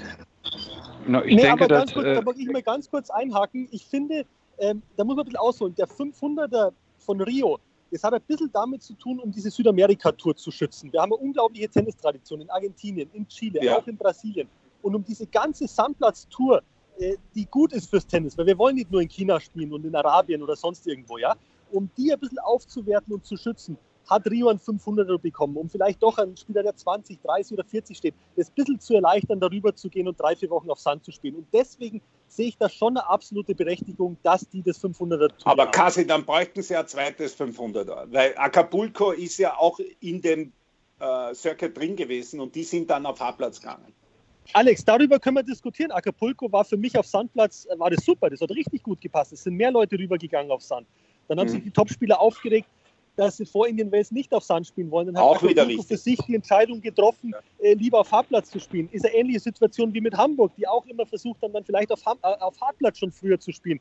No, 1.06 1.22
ich 1.22 1.36
nee, 1.36 1.42
denke, 1.42 1.64
aber 1.64 1.68
ganz 1.68 1.92
kurz, 1.92 2.06
äh, 2.06 2.14
da 2.14 2.26
wollte 2.26 2.40
ich 2.40 2.48
mal 2.50 2.62
ganz 2.62 2.90
kurz 2.90 3.10
einhaken. 3.10 3.68
Ich 3.70 3.84
finde, 3.86 4.24
ähm, 4.58 4.82
da 4.96 5.04
muss 5.04 5.16
man 5.16 5.24
ein 5.24 5.26
bisschen 5.26 5.40
ausholen. 5.40 5.74
Der 5.74 5.88
500er 5.88 6.72
von 6.98 7.20
Rio, 7.20 7.58
das 7.90 8.02
hat 8.02 8.14
ein 8.14 8.22
bisschen 8.26 8.50
damit 8.52 8.82
zu 8.82 8.94
tun, 8.94 9.18
um 9.18 9.30
diese 9.30 9.50
Südamerika-Tour 9.50 10.36
zu 10.36 10.50
schützen. 10.50 10.92
Wir 10.92 11.00
haben 11.00 11.12
eine 11.12 11.22
unglaubliche 11.22 11.68
Tennistradition 11.68 12.40
in 12.40 12.50
Argentinien, 12.50 13.08
in 13.12 13.26
Chile, 13.28 13.64
ja. 13.64 13.78
auch 13.78 13.86
in 13.86 13.96
Brasilien. 13.96 14.48
Und 14.82 14.94
um 14.94 15.04
diese 15.04 15.26
ganze 15.26 15.66
Sandplatz-Tour, 15.66 16.62
äh, 16.98 17.16
die 17.34 17.46
gut 17.46 17.72
ist 17.72 17.90
fürs 17.90 18.06
Tennis, 18.06 18.36
weil 18.36 18.46
wir 18.46 18.58
wollen 18.58 18.76
nicht 18.76 18.90
nur 18.90 19.00
in 19.00 19.08
China 19.08 19.40
spielen 19.40 19.72
und 19.72 19.84
in 19.84 19.94
Arabien 19.94 20.42
oder 20.42 20.56
sonst 20.56 20.86
irgendwo, 20.86 21.18
ja, 21.18 21.34
um 21.70 21.90
die 21.96 22.12
ein 22.12 22.18
bisschen 22.18 22.38
aufzuwerten 22.38 23.12
und 23.14 23.24
zu 23.24 23.36
schützen, 23.36 23.76
hat 24.08 24.26
Rio 24.30 24.48
einen 24.48 24.58
500er 24.58 25.18
bekommen, 25.18 25.56
um 25.56 25.68
vielleicht 25.68 26.02
doch 26.02 26.18
einen 26.18 26.36
Spieler, 26.36 26.62
der 26.62 26.76
20, 26.76 27.20
30 27.22 27.52
oder 27.52 27.64
40 27.64 27.96
steht, 27.96 28.14
das 28.36 28.48
ein 28.48 28.54
bisschen 28.54 28.80
zu 28.80 28.94
erleichtern, 28.94 29.40
darüber 29.40 29.74
zu 29.74 29.88
gehen 29.88 30.08
und 30.08 30.18
drei, 30.18 30.34
vier 30.34 30.50
Wochen 30.50 30.70
auf 30.70 30.78
Sand 30.78 31.04
zu 31.04 31.12
spielen. 31.12 31.36
Und 31.36 31.46
deswegen 31.52 32.00
sehe 32.26 32.48
ich 32.48 32.58
da 32.58 32.68
schon 32.68 32.96
eine 32.96 33.08
absolute 33.08 33.54
Berechtigung, 33.54 34.16
dass 34.22 34.48
die 34.48 34.62
das 34.62 34.82
500er 34.82 35.28
tun. 35.28 35.36
Aber 35.44 35.66
Kasi, 35.66 36.06
dann 36.06 36.24
bräuchten 36.24 36.62
sie 36.62 36.76
ein 36.76 36.86
zweites 36.86 37.38
500er, 37.38 38.12
weil 38.12 38.34
Acapulco 38.36 39.12
ist 39.12 39.38
ja 39.38 39.56
auch 39.56 39.78
in 40.00 40.20
dem 40.22 40.52
äh, 41.00 41.34
Circuit 41.34 41.76
drin 41.76 41.96
gewesen 41.96 42.40
und 42.40 42.54
die 42.54 42.64
sind 42.64 42.90
dann 42.90 43.06
auf 43.06 43.20
Haarplatz 43.20 43.60
gegangen. 43.60 43.92
Alex, 44.54 44.82
darüber 44.84 45.18
können 45.18 45.36
wir 45.36 45.42
diskutieren. 45.42 45.90
Acapulco 45.90 46.50
war 46.50 46.64
für 46.64 46.78
mich 46.78 46.96
auf 46.96 47.06
Sandplatz, 47.06 47.66
äh, 47.66 47.78
war 47.78 47.90
das 47.90 48.04
super, 48.04 48.30
das 48.30 48.40
hat 48.40 48.50
richtig 48.50 48.82
gut 48.82 49.00
gepasst. 49.00 49.32
Es 49.32 49.44
sind 49.44 49.54
mehr 49.54 49.70
Leute 49.70 49.98
rübergegangen 49.98 50.50
auf 50.50 50.62
Sand. 50.62 50.86
Dann 51.28 51.38
haben 51.38 51.48
mhm. 51.48 51.52
sich 51.52 51.62
die 51.62 51.70
Topspieler 51.70 52.18
aufgeregt, 52.18 52.68
dass 53.18 53.36
sie 53.36 53.46
vor 53.46 53.66
Indian 53.66 53.90
Wells 53.90 54.12
nicht 54.12 54.32
auf 54.32 54.44
Sand 54.44 54.68
spielen 54.68 54.92
wollen. 54.92 55.08
Dann 55.08 55.16
hat 55.16 55.24
auch 55.24 55.42
wieder 55.42 55.66
für 55.66 55.96
sich 55.96 56.20
die 56.20 56.36
Entscheidung 56.36 56.80
getroffen, 56.80 57.34
äh, 57.58 57.74
lieber 57.74 57.98
auf 57.98 58.12
Hartplatz 58.12 58.48
zu 58.48 58.60
spielen. 58.60 58.88
Ist 58.92 59.04
eine 59.04 59.14
ähnliche 59.14 59.40
Situation 59.40 59.92
wie 59.92 60.00
mit 60.00 60.16
Hamburg, 60.16 60.52
die 60.56 60.68
auch 60.68 60.86
immer 60.86 61.04
versucht 61.04 61.42
haben, 61.42 61.52
dann 61.52 61.64
vielleicht 61.64 61.90
auf, 61.90 62.06
Ham 62.06 62.16
äh, 62.22 62.28
auf 62.38 62.60
Hartplatz 62.60 62.98
schon 62.98 63.10
früher 63.10 63.40
zu 63.40 63.50
spielen. 63.50 63.80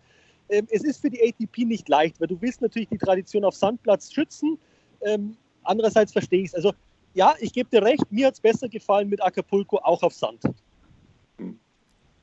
Ähm, 0.50 0.68
es 0.72 0.84
ist 0.84 1.02
für 1.02 1.12
die 1.12 1.22
ATP 1.22 1.66
nicht 1.66 1.88
leicht, 1.88 2.20
weil 2.20 2.28
du 2.28 2.42
willst 2.42 2.62
natürlich 2.64 2.90
die 2.90 2.98
Tradition 2.98 3.46
auf 3.46 3.56
Sandplatz 3.56 4.12
schützen. 4.12 4.58
Ähm, 5.02 5.38
andererseits 5.62 6.14
verstehe 6.14 6.42
ich 6.42 6.48
es. 6.48 6.56
Also 6.56 6.74
ja, 7.14 7.36
ich 7.40 7.54
gebe 7.54 7.70
dir 7.70 7.84
recht, 7.84 8.12
mir 8.12 8.28
hat 8.28 8.34
es 8.34 8.40
besser 8.40 8.68
gefallen 8.68 9.08
mit 9.08 9.24
Acapulco 9.24 9.78
auch 9.78 10.02
auf 10.02 10.14
Sand. 10.14 10.42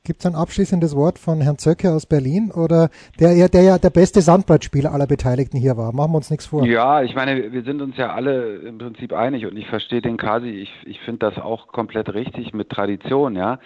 Gibt 0.05 0.19
es 0.19 0.27
ein 0.27 0.35
abschließendes 0.35 0.95
Wort 0.95 1.17
von 1.17 1.41
Herrn 1.41 1.57
Zöcke 1.57 1.91
aus 1.91 2.05
Berlin 2.05 2.51
oder 2.51 2.89
der, 3.19 3.49
der 3.49 3.61
ja 3.63 3.77
der 3.79 3.89
beste 3.89 4.21
Sandblattspieler 4.21 4.93
aller 4.93 5.07
Beteiligten 5.07 5.57
hier 5.57 5.77
war? 5.77 5.93
Machen 5.93 6.11
wir 6.11 6.17
uns 6.17 6.29
nichts 6.29 6.45
vor. 6.45 6.63
Ja, 6.63 7.01
ich 7.01 7.15
meine, 7.15 7.51
wir 7.51 7.63
sind 7.63 7.81
uns 7.81 7.97
ja 7.97 8.13
alle 8.13 8.57
im 8.57 8.77
Prinzip 8.77 9.13
einig 9.13 9.47
und 9.47 9.57
ich 9.57 9.65
verstehe 9.65 10.01
den 10.01 10.17
Kasi, 10.17 10.49
ich, 10.49 10.71
ich 10.85 10.99
finde 10.99 11.19
das 11.25 11.39
auch 11.39 11.69
komplett 11.69 12.13
richtig 12.13 12.53
mit 12.53 12.69
Tradition, 12.69 13.35
ja. 13.35 13.57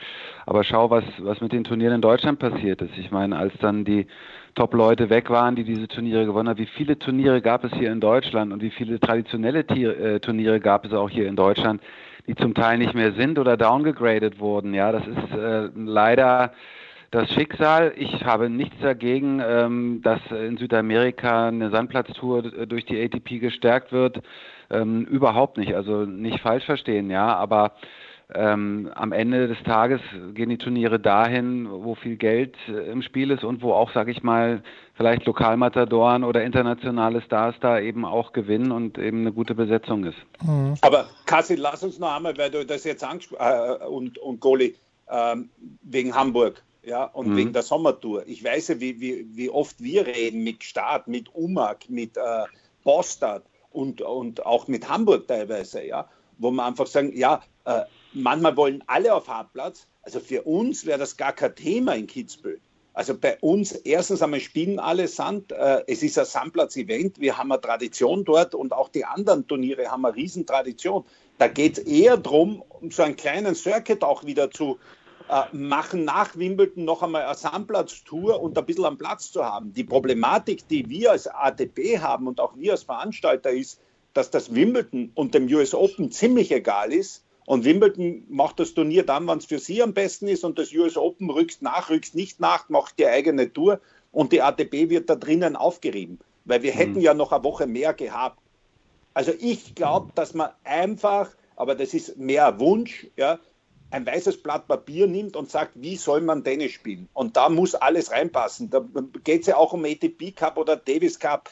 Aber 0.45 0.63
schau, 0.63 0.89
was, 0.89 1.03
was 1.17 1.41
mit 1.41 1.51
den 1.51 1.65
Turnieren 1.65 1.95
in 1.95 2.01
Deutschland 2.01 2.39
passiert 2.39 2.81
ist. 2.81 2.97
Ich 2.97 3.11
meine, 3.11 3.35
als 3.35 3.51
dann 3.59 3.83
die 3.83 4.07
Top-Leute 4.55 5.09
weg 5.09 5.29
waren, 5.29 5.57
die 5.57 5.65
diese 5.65 5.89
Turniere 5.89 6.25
gewonnen 6.25 6.47
haben. 6.47 6.57
Wie 6.57 6.67
viele 6.67 6.97
Turniere 6.97 7.41
gab 7.41 7.65
es 7.65 7.73
hier 7.73 7.91
in 7.91 7.99
Deutschland 7.99 8.53
und 8.53 8.61
wie 8.61 8.71
viele 8.71 8.97
traditionelle 9.01 9.59
äh, 9.59 10.21
Turniere 10.21 10.61
gab 10.61 10.85
es 10.85 10.93
auch 10.93 11.09
hier 11.09 11.27
in 11.27 11.35
Deutschland, 11.35 11.81
die 12.29 12.35
zum 12.35 12.53
Teil 12.53 12.77
nicht 12.77 12.93
mehr 12.93 13.13
sind 13.13 13.39
oder 13.39 13.57
downgegradet 13.57 14.39
wurden. 14.39 14.75
Ja, 14.75 14.91
das 14.91 15.01
ist 15.07 15.35
äh, 15.35 15.69
leider 15.73 16.53
das 17.09 17.27
Schicksal. 17.33 17.91
Ich 17.95 18.23
habe 18.23 18.51
nichts 18.51 18.75
dagegen, 18.83 19.41
ähm, 19.43 20.01
dass 20.03 20.19
in 20.29 20.57
Südamerika 20.57 21.47
eine 21.47 21.71
Sandplatztour 21.71 22.43
durch 22.67 22.85
die 22.85 23.01
ATP 23.01 23.39
gestärkt 23.39 23.91
wird. 23.91 24.21
Ähm, 24.69 25.05
überhaupt 25.05 25.57
nicht. 25.57 25.73
Also 25.73 26.05
nicht 26.05 26.39
falsch 26.41 26.65
verstehen, 26.65 27.09
ja, 27.09 27.35
aber 27.35 27.71
ähm, 28.33 28.91
am 28.93 29.11
Ende 29.11 29.47
des 29.47 29.57
Tages 29.63 30.01
gehen 30.35 30.49
die 30.49 30.59
Turniere 30.59 30.99
dahin, 30.99 31.67
wo 31.69 31.95
viel 31.95 32.15
Geld 32.15 32.55
äh, 32.67 32.91
im 32.91 33.01
Spiel 33.01 33.31
ist 33.31 33.43
und 33.43 33.63
wo 33.63 33.73
auch, 33.73 33.91
sag 33.91 34.07
ich 34.07 34.21
mal, 34.21 34.61
vielleicht 34.93 35.25
Lokalmatadoren 35.25 36.23
oder 36.23 36.43
internationale 36.43 37.21
Stars 37.21 37.55
da 37.59 37.79
eben 37.79 38.05
auch 38.05 38.31
gewinnen 38.31 38.71
und 38.71 38.99
eben 38.99 39.21
eine 39.21 39.31
gute 39.31 39.55
Besetzung 39.55 40.05
ist. 40.05 40.17
Mhm. 40.43 40.75
Aber 40.81 41.09
Kassi, 41.25 41.55
lass 41.55 41.83
uns 41.83 41.97
noch 41.97 42.15
einmal, 42.15 42.37
weil 42.37 42.51
du 42.51 42.63
das 42.65 42.83
jetzt 42.83 43.03
angesprochen 43.03 43.41
äh, 43.81 43.85
und, 43.85 44.19
und 44.19 44.39
Goli, 44.39 44.75
ähm, 45.09 45.49
wegen 45.81 46.13
Hamburg. 46.13 46.61
Ja, 46.83 47.05
und 47.05 47.29
mhm. 47.29 47.35
wegen 47.35 47.53
der 47.53 47.61
Sommertour. 47.61 48.23
Ich 48.25 48.43
weiß 48.43 48.69
ja, 48.69 48.79
wie, 48.79 49.01
wie, 49.01 49.25
wie 49.35 49.49
oft 49.49 49.81
wir 49.83 50.07
reden 50.07 50.43
mit 50.43 50.63
Start, 50.63 51.07
mit 51.07 51.33
Umag, 51.35 51.77
mit 51.89 52.15
äh, 52.15 52.45
Bostad 52.83 53.43
und, 53.71 54.01
und 54.01 54.45
auch 54.45 54.67
mit 54.67 54.87
Hamburg 54.87 55.27
teilweise, 55.27 55.85
ja, 55.85 56.07
wo 56.37 56.51
man 56.51 56.67
einfach 56.67 56.87
sagen, 56.87 57.11
ja, 57.15 57.41
äh, 57.65 57.81
manchmal 58.13 58.57
wollen 58.57 58.83
alle 58.87 59.13
auf 59.13 59.27
Hartplatz. 59.27 59.87
Also 60.01 60.19
für 60.19 60.43
uns 60.43 60.85
wäre 60.85 60.99
das 60.99 61.17
gar 61.17 61.33
kein 61.33 61.55
Thema 61.55 61.95
in 61.95 62.07
Kitzbühel. 62.07 62.59
Also 62.93 63.17
bei 63.17 63.37
uns, 63.39 63.71
erstens 63.71 64.21
einmal 64.21 64.39
spielen 64.39 64.79
alle 64.79 65.07
Sand. 65.07 65.51
Äh, 65.51 65.83
es 65.87 66.03
ist 66.03 66.17
ein 66.17 66.25
Sandplatz-Event. 66.25 67.19
Wir 67.19 67.37
haben 67.37 67.51
eine 67.51 67.61
Tradition 67.61 68.25
dort 68.25 68.55
und 68.55 68.73
auch 68.73 68.89
die 68.89 69.05
anderen 69.05 69.47
Turniere 69.47 69.89
haben 69.89 70.05
eine 70.05 70.15
Riesentradition. 70.15 71.05
Da 71.37 71.47
geht 71.47 71.77
es 71.77 71.83
eher 71.85 72.17
darum, 72.17 72.61
um 72.67 72.91
so 72.91 73.03
einen 73.03 73.15
kleinen 73.15 73.55
Circuit 73.55 74.03
auch 74.03 74.25
wieder 74.25 74.51
zu 74.51 74.79
äh, 75.29 75.43
machen, 75.55 76.03
nach 76.03 76.35
Wimbledon 76.35 76.83
noch 76.83 77.03
einmal 77.03 77.23
eine 77.23 77.35
Sandplatz-Tour 77.35 78.41
und 78.41 78.57
ein 78.57 78.65
bisschen 78.65 78.85
am 78.85 78.97
Platz 78.97 79.31
zu 79.31 79.45
haben. 79.45 79.71
Die 79.73 79.83
Problematik, 79.83 80.67
die 80.67 80.89
wir 80.89 81.11
als 81.11 81.27
ATP 81.27 81.99
haben 81.99 82.27
und 82.27 82.41
auch 82.41 82.57
wir 82.57 82.71
als 82.73 82.83
Veranstalter 82.83 83.51
ist, 83.51 83.79
dass 84.13 84.31
das 84.31 84.53
Wimbledon 84.53 85.11
und 85.13 85.35
dem 85.35 85.45
US 85.53 85.73
Open 85.73 86.11
ziemlich 86.11 86.51
egal 86.51 86.91
ist 86.91 87.23
und 87.49 87.65
Wimbledon 87.65 88.25
macht 88.29 88.59
das 88.59 88.75
Turnier 88.75 89.03
dann, 89.03 89.27
wenn 89.27 89.39
es 89.39 89.47
für 89.47 89.57
sie 89.57 89.81
am 89.81 89.95
besten 89.95 90.27
ist 90.27 90.43
und 90.43 90.59
das 90.59 90.71
US 90.71 90.97
Open 90.97 91.31
rückst 91.31 91.63
nach, 91.63 91.89
rückst 91.89 92.13
nicht 92.13 92.39
nach, 92.39 92.69
macht 92.69 92.99
die 92.99 93.07
eigene 93.07 93.51
Tour 93.51 93.79
und 94.11 94.31
die 94.31 94.43
ATP 94.43 94.91
wird 94.91 95.09
da 95.09 95.15
drinnen 95.15 95.55
aufgerieben, 95.55 96.19
weil 96.45 96.61
wir 96.61 96.73
mhm. 96.73 96.77
hätten 96.77 97.01
ja 97.01 97.15
noch 97.15 97.31
eine 97.31 97.43
Woche 97.43 97.65
mehr 97.65 97.95
gehabt. 97.95 98.37
Also 99.15 99.31
ich 99.39 99.73
glaube, 99.73 100.11
dass 100.13 100.35
man 100.35 100.51
einfach, 100.63 101.31
aber 101.55 101.73
das 101.73 101.95
ist 101.95 102.17
mehr 102.17 102.59
Wunsch, 102.59 103.07
ja, 103.17 103.39
ein 103.89 104.05
weißes 104.05 104.43
Blatt 104.43 104.67
Papier 104.67 105.07
nimmt 105.07 105.35
und 105.35 105.49
sagt, 105.49 105.71
wie 105.73 105.95
soll 105.95 106.21
man 106.21 106.43
Tennis 106.43 106.73
spielen? 106.73 107.09
Und 107.13 107.35
da 107.35 107.49
muss 107.49 107.73
alles 107.73 108.11
reinpassen. 108.11 108.69
Da 108.69 108.85
geht 109.23 109.41
es 109.41 109.47
ja 109.47 109.57
auch 109.57 109.73
um 109.73 109.85
ATP 109.85 110.35
Cup 110.35 110.59
oder 110.59 110.75
Davis 110.75 111.17
Cup, 111.17 111.49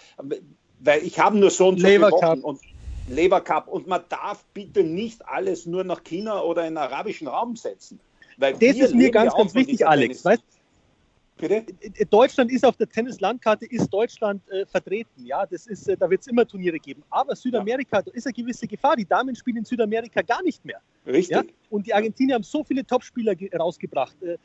weil 0.79 1.01
ich 1.01 1.17
habe 1.17 1.39
nur 1.39 1.49
so 1.49 1.69
und 1.69 1.79
so 1.79 1.87
Lever 1.87 2.11
Cup. 2.11 2.43
Und 2.43 2.61
Labour 3.07 3.41
Cup. 3.41 3.67
Und 3.67 3.87
man 3.87 4.01
darf 4.09 4.43
bitte 4.53 4.83
nicht 4.83 5.27
alles 5.27 5.65
nur 5.65 5.83
nach 5.83 6.03
China 6.03 6.41
oder 6.41 6.63
in 6.63 6.73
den 6.73 6.77
arabischen 6.77 7.27
Raum 7.27 7.55
setzen. 7.55 7.99
Weil 8.37 8.53
das 8.53 8.77
ist 8.77 8.95
mir 8.95 9.09
ganz, 9.11 9.33
ganz 9.33 9.55
wichtig, 9.55 9.87
Alex. 9.87 10.23
Weißt, 10.23 10.43
Bitte? 11.37 11.65
Deutschland 12.09 12.51
ist 12.51 12.65
auf 12.65 12.77
der 12.77 12.89
Tennislandkarte 12.89 13.65
ist 13.67 13.89
Deutschland 13.89 14.41
äh, 14.49 14.65
vertreten. 14.65 15.23
Ja, 15.23 15.45
das 15.45 15.67
ist, 15.67 15.87
äh, 15.87 15.95
da 15.95 16.09
wird 16.09 16.21
es 16.21 16.27
immer 16.27 16.47
Turniere 16.47 16.79
geben. 16.79 17.03
Aber 17.09 17.35
Südamerika, 17.35 17.97
ja. 17.97 18.01
da 18.01 18.11
ist 18.11 18.25
eine 18.25 18.33
gewisse 18.33 18.67
Gefahr. 18.67 18.95
Die 18.95 19.05
Damen 19.05 19.35
spielen 19.35 19.57
in 19.57 19.65
Südamerika 19.65 20.21
gar 20.21 20.41
nicht 20.41 20.65
mehr. 20.65 20.81
Richtig. 21.05 21.35
Ja? 21.35 21.43
Und 21.69 21.85
die 21.85 21.93
Argentinier 21.93 22.35
haben 22.35 22.43
so 22.43 22.63
viele 22.63 22.83
Topspieler 22.85 23.35
rausgebracht. 23.57 24.15
Äh, 24.23 24.37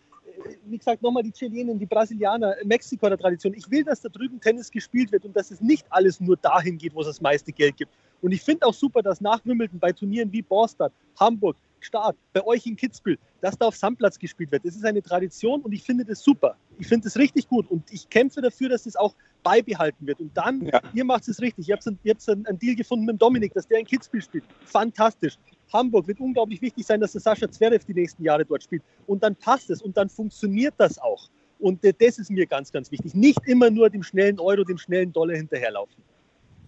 wie 0.66 0.78
gesagt, 0.78 1.02
nochmal 1.02 1.22
die 1.22 1.32
Chilenen, 1.32 1.78
die 1.78 1.86
Brasilianer, 1.86 2.56
Mexiko 2.64 3.08
der 3.08 3.18
Tradition. 3.18 3.54
Ich 3.54 3.70
will, 3.70 3.84
dass 3.84 4.00
da 4.00 4.08
drüben 4.08 4.40
Tennis 4.40 4.70
gespielt 4.70 5.12
wird 5.12 5.24
und 5.24 5.34
dass 5.34 5.50
es 5.50 5.60
nicht 5.60 5.86
alles 5.90 6.20
nur 6.20 6.36
dahin 6.36 6.78
geht, 6.78 6.94
wo 6.94 7.00
es 7.00 7.06
das 7.06 7.20
meiste 7.20 7.52
Geld 7.52 7.76
gibt. 7.76 7.92
Und 8.22 8.32
ich 8.32 8.40
finde 8.40 8.66
auch 8.66 8.74
super, 8.74 9.02
dass 9.02 9.20
nach 9.20 9.44
Wimbledon 9.44 9.78
bei 9.78 9.92
Turnieren 9.92 10.32
wie 10.32 10.42
Borstadt, 10.42 10.92
Hamburg, 11.18 11.56
Start, 11.80 12.16
bei 12.32 12.44
euch 12.46 12.64
in 12.66 12.76
Kitzbühel, 12.76 13.18
dass 13.40 13.58
da 13.58 13.66
auf 13.66 13.76
Sandplatz 13.76 14.16
gespielt 14.16 14.52
wird. 14.52 14.64
Das 14.64 14.76
ist 14.76 14.84
eine 14.84 15.02
Tradition 15.02 15.60
und 15.62 15.72
ich 15.72 15.82
finde 15.82 16.04
das 16.04 16.22
super. 16.22 16.56
Ich 16.78 16.86
finde 16.86 17.04
das 17.04 17.16
richtig 17.16 17.48
gut 17.48 17.68
und 17.70 17.82
ich 17.92 18.08
kämpfe 18.08 18.40
dafür, 18.40 18.68
dass 18.68 18.84
das 18.84 18.94
auch 18.94 19.14
beibehalten 19.42 20.06
wird. 20.06 20.20
Und 20.20 20.36
dann, 20.36 20.64
ja. 20.64 20.80
ihr 20.94 21.04
macht 21.04 21.26
es 21.26 21.40
richtig. 21.40 21.68
Ihr 21.68 21.74
habt, 21.74 21.84
ihr 22.04 22.14
habt 22.14 22.28
einen 22.28 22.58
Deal 22.60 22.76
gefunden 22.76 23.04
mit 23.04 23.20
Dominik, 23.20 23.52
dass 23.54 23.66
der 23.66 23.80
in 23.80 23.86
Kitzbühel 23.86 24.22
spielt. 24.22 24.44
Fantastisch. 24.64 25.36
Hamburg 25.72 26.06
wird 26.06 26.20
unglaublich 26.20 26.62
wichtig 26.62 26.86
sein, 26.86 27.00
dass 27.00 27.12
der 27.12 27.20
Sascha 27.20 27.50
Zverev 27.50 27.84
die 27.84 27.94
nächsten 27.94 28.22
Jahre 28.22 28.44
dort 28.44 28.62
spielt. 28.62 28.82
Und 29.06 29.22
dann 29.22 29.34
passt 29.34 29.70
es 29.70 29.82
und 29.82 29.96
dann 29.96 30.08
funktioniert 30.08 30.74
das 30.76 30.98
auch. 30.98 31.28
Und 31.58 31.84
äh, 31.84 31.92
das 31.98 32.18
ist 32.18 32.30
mir 32.30 32.46
ganz, 32.46 32.70
ganz 32.70 32.90
wichtig. 32.90 33.14
Nicht 33.14 33.40
immer 33.46 33.70
nur 33.70 33.90
dem 33.90 34.02
schnellen 34.02 34.38
Euro, 34.38 34.64
dem 34.64 34.78
schnellen 34.78 35.12
Dollar 35.12 35.36
hinterherlaufen. 35.36 36.02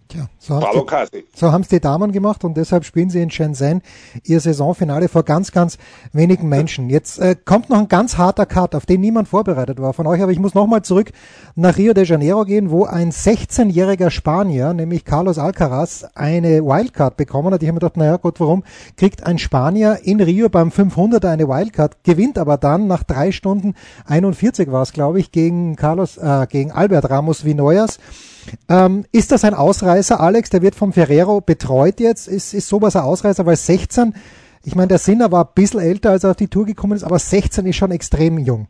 Tja, 0.07 0.29
so 0.37 0.55
haben 0.61 0.63
so 1.33 1.47
es 1.61 1.67
die 1.67 1.79
Damen 1.79 2.11
gemacht 2.11 2.43
und 2.43 2.55
deshalb 2.55 2.85
spielen 2.85 3.09
sie 3.09 3.23
in 3.23 3.31
Shenzhen 3.31 3.81
ihr 4.23 4.39
Saisonfinale 4.39 5.07
vor 5.07 5.23
ganz, 5.23 5.51
ganz 5.51 5.79
wenigen 6.13 6.47
Menschen. 6.47 6.91
Jetzt 6.91 7.17
äh, 7.17 7.35
kommt 7.43 7.71
noch 7.71 7.79
ein 7.79 7.87
ganz 7.87 8.15
harter 8.15 8.45
Cut, 8.45 8.75
auf 8.75 8.85
den 8.85 9.01
niemand 9.01 9.27
vorbereitet 9.27 9.81
war 9.81 9.93
von 9.93 10.05
euch, 10.05 10.21
aber 10.21 10.31
ich 10.31 10.37
muss 10.37 10.53
nochmal 10.53 10.83
zurück 10.83 11.11
nach 11.55 11.77
Rio 11.77 11.93
de 11.93 12.05
Janeiro 12.05 12.45
gehen, 12.45 12.69
wo 12.69 12.85
ein 12.85 13.11
16-jähriger 13.11 14.11
Spanier, 14.11 14.73
nämlich 14.73 15.05
Carlos 15.05 15.39
Alcaraz, 15.39 16.05
eine 16.13 16.63
Wildcard 16.63 17.17
bekommen 17.17 17.51
hat. 17.51 17.63
Ich 17.63 17.67
habe 17.67 17.75
mir 17.75 17.79
gedacht, 17.79 17.97
naja 17.97 18.17
Gott, 18.17 18.39
warum 18.39 18.63
kriegt 18.97 19.25
ein 19.25 19.39
Spanier 19.39 20.01
in 20.03 20.21
Rio 20.21 20.49
beim 20.49 20.69
500er 20.69 21.31
eine 21.31 21.47
Wildcard, 21.47 22.03
gewinnt 22.03 22.37
aber 22.37 22.57
dann 22.57 22.85
nach 22.85 23.03
drei 23.03 23.31
Stunden 23.31 23.73
41 24.05 24.71
war 24.71 24.83
es, 24.83 24.93
glaube 24.93 25.19
ich, 25.19 25.31
gegen 25.31 25.75
Carlos, 25.75 26.17
äh, 26.17 26.45
gegen 26.47 26.71
Albert 26.71 27.09
Ramos 27.09 27.43
Vinoyas. 27.43 27.97
Ähm, 28.69 29.05
ist 29.11 29.31
das 29.31 29.43
ein 29.43 29.53
Ausreißer, 29.53 30.19
Alex? 30.19 30.49
Der 30.49 30.61
wird 30.61 30.75
vom 30.75 30.93
Ferrero 30.93 31.41
betreut 31.41 31.99
jetzt. 31.99 32.27
Ist, 32.27 32.53
ist 32.53 32.67
sowas 32.67 32.95
ein 32.95 33.03
Ausreißer? 33.03 33.45
Weil 33.45 33.55
16, 33.55 34.15
ich 34.63 34.75
meine, 34.75 34.89
der 34.89 34.97
Sinner 34.97 35.31
war 35.31 35.45
ein 35.45 35.51
bisschen 35.55 35.79
älter, 35.79 36.11
als 36.11 36.23
er 36.23 36.31
auf 36.31 36.37
die 36.37 36.47
Tour 36.47 36.65
gekommen 36.65 36.93
ist, 36.93 37.03
aber 37.03 37.19
16 37.19 37.65
ist 37.65 37.75
schon 37.75 37.91
extrem 37.91 38.37
jung. 38.39 38.67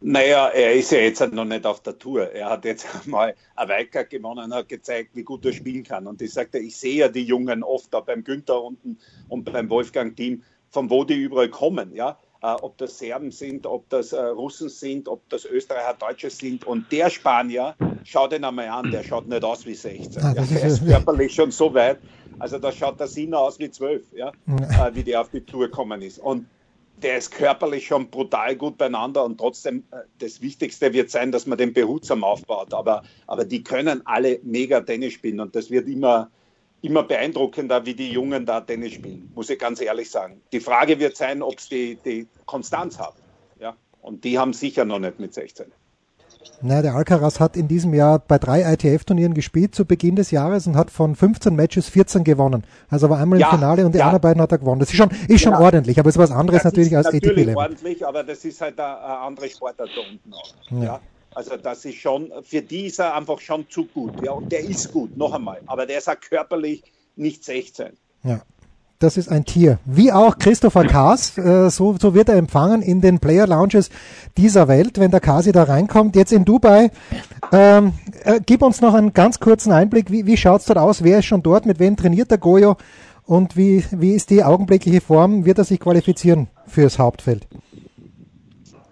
Naja, 0.00 0.48
er 0.48 0.74
ist 0.74 0.92
ja 0.92 0.98
jetzt 0.98 1.20
noch 1.32 1.44
nicht 1.44 1.66
auf 1.66 1.82
der 1.82 1.98
Tour. 1.98 2.30
Er 2.30 2.50
hat 2.50 2.64
jetzt 2.64 2.86
mal 3.06 3.34
ein 3.56 3.68
Wildcard 3.68 4.10
gewonnen 4.10 4.44
und 4.44 4.54
hat 4.54 4.68
gezeigt, 4.68 5.10
wie 5.14 5.24
gut 5.24 5.44
er 5.44 5.52
spielen 5.52 5.82
kann. 5.82 6.06
Und 6.06 6.22
ich 6.22 6.32
sagte, 6.32 6.58
ich 6.58 6.76
sehe 6.76 6.98
ja 6.98 7.08
die 7.08 7.24
Jungen 7.24 7.64
oft 7.64 7.92
da 7.92 8.00
beim 8.00 8.22
Günther 8.22 8.62
unten 8.62 8.98
und 9.28 9.44
beim 9.44 9.68
Wolfgang-Team, 9.68 10.44
von 10.70 10.90
wo 10.90 11.02
die 11.02 11.14
überall 11.14 11.48
kommen. 11.48 11.94
Ja? 11.94 12.18
Äh, 12.42 12.46
ob 12.46 12.78
das 12.78 12.98
Serben 12.98 13.30
sind, 13.30 13.66
ob 13.66 13.88
das 13.88 14.12
äh, 14.12 14.20
Russen 14.20 14.68
sind, 14.68 15.08
ob 15.08 15.28
das 15.28 15.44
Österreicher, 15.44 15.94
Deutsche 15.98 16.30
sind. 16.30 16.66
Und 16.66 16.90
der 16.92 17.10
Spanier, 17.10 17.74
schau 18.04 18.28
den 18.28 18.44
einmal 18.44 18.68
an, 18.68 18.90
der 18.90 19.02
schaut 19.02 19.28
nicht 19.28 19.44
aus 19.44 19.66
wie 19.66 19.74
16. 19.74 20.22
Ah, 20.22 20.34
ja, 20.36 20.42
der 20.42 20.62
ist 20.64 20.86
körperlich 20.86 21.34
schon 21.34 21.50
so 21.50 21.74
weit. 21.74 21.98
Also 22.38 22.58
da 22.58 22.70
schaut 22.70 23.00
der 23.00 23.08
Sinner 23.08 23.40
aus 23.40 23.58
wie 23.58 23.70
12, 23.70 24.12
ja, 24.14 24.28
äh, 24.46 24.94
wie 24.94 25.02
der 25.02 25.20
auf 25.20 25.30
die 25.30 25.40
Tour 25.40 25.66
gekommen 25.66 26.02
ist. 26.02 26.18
Und 26.18 26.46
der 27.02 27.18
ist 27.18 27.30
körperlich 27.30 27.86
schon 27.86 28.10
brutal 28.10 28.56
gut 28.56 28.78
beieinander 28.78 29.24
und 29.24 29.38
trotzdem 29.38 29.84
das 30.18 30.40
Wichtigste 30.40 30.92
wird 30.92 31.10
sein, 31.10 31.30
dass 31.30 31.46
man 31.46 31.56
den 31.58 31.72
behutsam 31.72 32.24
aufbaut. 32.24 32.74
Aber, 32.74 33.02
aber 33.26 33.44
die 33.44 33.62
können 33.62 34.02
alle 34.04 34.40
mega 34.42 34.80
Tennis 34.80 35.12
spielen 35.12 35.40
und 35.40 35.54
das 35.54 35.70
wird 35.70 35.88
immer, 35.88 36.30
immer 36.82 37.02
beeindruckender, 37.02 37.84
wie 37.86 37.94
die 37.94 38.10
Jungen 38.12 38.46
da 38.46 38.60
Tennis 38.60 38.92
spielen, 38.94 39.30
muss 39.34 39.50
ich 39.50 39.58
ganz 39.58 39.80
ehrlich 39.80 40.10
sagen. 40.10 40.40
Die 40.52 40.60
Frage 40.60 40.98
wird 40.98 41.16
sein, 41.16 41.42
ob 41.42 41.60
sie 41.60 41.96
die, 42.04 42.10
die 42.22 42.26
Konstanz 42.46 42.98
haben. 42.98 43.16
Ja? 43.60 43.74
Und 44.02 44.24
die 44.24 44.38
haben 44.38 44.52
sicher 44.52 44.84
noch 44.84 44.98
nicht 44.98 45.18
mit 45.18 45.34
16. 45.34 45.66
Naja, 46.60 46.82
der 46.82 46.94
Alcaraz 46.94 47.38
hat 47.38 47.56
in 47.56 47.68
diesem 47.68 47.94
Jahr 47.94 48.18
bei 48.18 48.38
drei 48.38 48.62
ITF-Turnieren 48.72 49.32
gespielt 49.34 49.74
zu 49.76 49.84
Beginn 49.84 50.16
des 50.16 50.32
Jahres 50.32 50.66
und 50.66 50.76
hat 50.76 50.90
von 50.90 51.14
15 51.14 51.54
Matches 51.54 51.88
14 51.88 52.24
gewonnen. 52.24 52.64
Also 52.90 53.08
war 53.10 53.18
einmal 53.18 53.38
Ja, 53.38 53.50
im 53.50 53.58
Finale 53.58 53.86
und 53.86 53.92
die 53.94 53.98
ja. 53.98 54.06
anderen 54.06 54.22
beiden 54.22 54.42
hat 54.42 54.50
er 54.50 54.58
gewonnen. 54.58 54.80
Das 54.80 54.90
ist 54.90 54.96
schon, 54.96 55.10
ist 55.28 55.40
schon 55.40 55.52
Ja. 55.52 55.60
ordentlich, 55.60 56.00
aber 56.00 56.08
es 56.08 56.16
ist 56.16 56.20
was 56.22 56.32
anderes 56.32 56.62
Das 56.62 56.72
natürlich 56.72 56.90
ist 56.92 56.96
als 56.96 57.06
natürlich 57.06 57.28
ATP-Level. 57.30 57.56
ordentlich, 57.56 58.06
aber 58.06 58.24
das 58.24 58.44
ist 58.44 58.60
halt 58.60 58.78
eine, 58.80 58.98
eine 58.98 59.18
andere 59.18 59.48
Sportart 59.48 59.88
da 59.94 60.00
unten 60.10 60.32
auch. 60.34 60.82
Ja. 60.82 61.00
Also 61.34 61.56
das 61.56 61.84
ist 61.84 61.98
schon, 61.98 62.32
für 62.42 62.62
die 62.62 62.86
ist 62.86 62.98
er 62.98 63.14
einfach 63.14 63.40
schon 63.40 63.68
zu 63.68 63.84
gut. 63.86 64.14
Ja, 64.24 64.32
und 64.32 64.50
der 64.50 64.60
ist 64.60 64.92
gut, 64.92 65.16
noch 65.16 65.32
einmal. 65.32 65.60
Aber 65.66 65.86
der 65.86 65.98
ist 65.98 66.08
auch 66.08 66.18
körperlich 66.20 66.82
nicht 67.16 67.44
16. 67.44 67.90
Ja. 68.24 68.40
Das 69.00 69.16
ist 69.16 69.28
ein 69.28 69.44
Tier. 69.44 69.78
Wie 69.84 70.10
auch 70.10 70.38
Christopher 70.38 70.84
Kaas, 70.84 71.38
äh, 71.38 71.70
so, 71.70 71.94
so 72.00 72.14
wird 72.14 72.28
er 72.28 72.34
empfangen 72.34 72.82
in 72.82 73.00
den 73.00 73.20
Player 73.20 73.46
Lounges 73.46 73.90
dieser 74.36 74.66
Welt, 74.66 74.98
wenn 74.98 75.12
der 75.12 75.20
Kasi 75.20 75.52
da 75.52 75.62
reinkommt. 75.62 76.16
Jetzt 76.16 76.32
in 76.32 76.44
Dubai. 76.44 76.90
Ähm, 77.52 77.92
äh, 78.24 78.40
gib 78.44 78.60
uns 78.60 78.80
noch 78.80 78.94
einen 78.94 79.12
ganz 79.12 79.38
kurzen 79.38 79.70
Einblick. 79.70 80.10
Wie, 80.10 80.26
wie 80.26 80.36
schaut's 80.36 80.64
dort 80.64 80.80
aus? 80.80 81.04
Wer 81.04 81.20
ist 81.20 81.26
schon 81.26 81.44
dort? 81.44 81.64
Mit 81.64 81.78
wem 81.78 81.96
trainiert 81.96 82.32
der 82.32 82.38
Goyo? 82.38 82.76
Und 83.24 83.56
wie, 83.56 83.84
wie 83.92 84.14
ist 84.14 84.30
die 84.30 84.42
augenblickliche 84.42 85.00
Form? 85.00 85.44
Wird 85.44 85.58
er 85.58 85.64
sich 85.64 85.78
qualifizieren 85.78 86.48
fürs 86.66 86.98
Hauptfeld? 86.98 87.46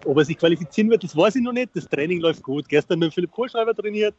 Ob 0.07 0.17
er 0.17 0.23
sich 0.23 0.37
qualifizieren 0.37 0.89
wird, 0.89 1.03
das 1.03 1.17
weiß 1.17 1.35
ich 1.35 1.41
noch 1.41 1.51
nicht. 1.51 1.69
Das 1.73 1.85
Training 1.85 2.21
läuft 2.21 2.41
gut. 2.41 2.69
Gestern 2.69 2.99
mit 2.99 3.13
Philipp 3.13 3.29
Kohlschreiber 3.29 3.75
trainiert, 3.75 4.15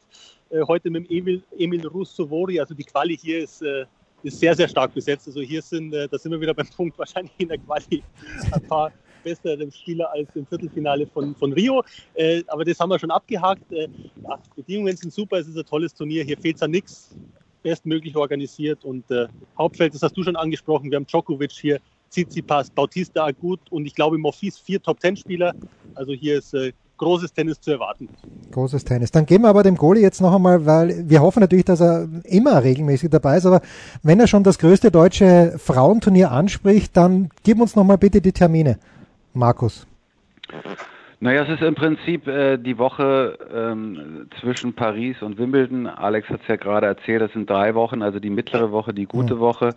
äh, 0.51 0.61
heute 0.61 0.91
mit 0.91 1.09
Emil, 1.09 1.41
Emil 1.57 1.87
Russovori. 1.87 2.59
Also 2.59 2.75
die 2.75 2.83
Quali 2.83 3.17
hier 3.17 3.39
ist, 3.39 3.63
äh, 3.63 3.85
ist 4.21 4.39
sehr, 4.39 4.55
sehr 4.55 4.67
stark 4.67 4.93
besetzt. 4.93 5.25
Also 5.25 5.41
hier 5.41 5.63
sind, 5.63 5.91
äh, 5.95 6.07
da 6.07 6.19
sind 6.19 6.31
wir 6.31 6.39
wieder 6.39 6.53
beim 6.53 6.67
Punkt, 6.77 6.95
wahrscheinlich 6.99 7.33
in 7.39 7.47
der 7.47 7.57
Quali 7.57 8.03
ein 8.51 8.67
paar 8.67 8.91
bessere 9.23 9.71
Spieler 9.71 10.11
als 10.11 10.29
im 10.35 10.45
Viertelfinale 10.45 11.07
von, 11.07 11.33
von 11.35 11.53
Rio. 11.53 11.83
Aber 12.47 12.63
das 12.63 12.79
haben 12.79 12.89
wir 12.89 12.99
schon 12.99 13.11
abgehakt. 13.11 13.69
Ja, 13.69 14.39
Bedingungen 14.55 14.95
sind 14.95 15.11
super, 15.11 15.39
es 15.39 15.47
ist 15.47 15.57
ein 15.57 15.65
tolles 15.65 15.93
Turnier. 15.93 16.23
Hier 16.23 16.37
fehlt 16.37 16.55
es 16.55 16.61
an 16.61 16.71
nichts. 16.71 17.17
Bestmöglich 17.61 18.15
organisiert 18.15 18.85
und 18.85 19.03
Hauptfeld, 19.57 19.93
das 19.93 20.03
hast 20.03 20.15
du 20.15 20.23
schon 20.23 20.37
angesprochen. 20.37 20.89
Wir 20.89 20.95
haben 20.95 21.05
Djokovic 21.05 21.51
hier, 21.51 21.81
Tsitsipas, 22.09 22.69
Bautista 22.69 23.25
Agut 23.25 23.59
und 23.69 23.85
ich 23.85 23.95
glaube 23.95 24.17
Morfis 24.17 24.57
vier 24.57 24.81
Top-Ten-Spieler. 24.81 25.53
Also 25.95 26.13
hier 26.13 26.37
ist 26.37 26.53
äh, 26.53 26.73
großes 26.97 27.33
Tennis 27.33 27.59
zu 27.59 27.71
erwarten. 27.71 28.09
Großes 28.51 28.83
Tennis. 28.83 29.11
Dann 29.11 29.25
geben 29.25 29.43
wir 29.45 29.49
aber 29.49 29.63
dem 29.63 29.75
Goalie 29.75 30.01
jetzt 30.01 30.21
noch 30.21 30.35
einmal, 30.35 30.65
weil 30.65 31.09
wir 31.09 31.21
hoffen 31.21 31.39
natürlich, 31.39 31.65
dass 31.65 31.81
er 31.81 32.07
immer 32.23 32.63
regelmäßig 32.63 33.09
dabei 33.09 33.37
ist, 33.37 33.45
aber 33.45 33.61
wenn 34.03 34.19
er 34.19 34.27
schon 34.27 34.43
das 34.43 34.59
größte 34.59 34.91
deutsche 34.91 35.55
Frauenturnier 35.57 36.31
anspricht, 36.31 36.95
dann 36.95 37.29
gib 37.43 37.59
uns 37.59 37.75
noch 37.75 37.83
mal 37.83 37.97
bitte 37.97 38.21
die 38.21 38.33
Termine, 38.33 38.77
Markus. 39.33 39.87
Naja, 41.21 41.43
es 41.43 41.49
ist 41.49 41.61
im 41.61 41.75
Prinzip 41.75 42.27
äh, 42.27 42.57
die 42.57 42.77
Woche 42.77 43.37
ähm, 43.53 44.29
zwischen 44.39 44.73
Paris 44.73 45.21
und 45.21 45.37
Wimbledon. 45.37 45.85
Alex 45.85 46.29
hat 46.29 46.39
es 46.41 46.47
ja 46.47 46.55
gerade 46.55 46.87
erzählt, 46.87 47.21
das 47.21 47.33
sind 47.33 47.49
drei 47.49 47.75
Wochen, 47.75 48.01
also 48.01 48.21
die 48.21 48.29
mittlere 48.29 48.71
Woche, 48.71 48.93
die 48.93 49.05
gute 49.05 49.37
Woche. 49.39 49.75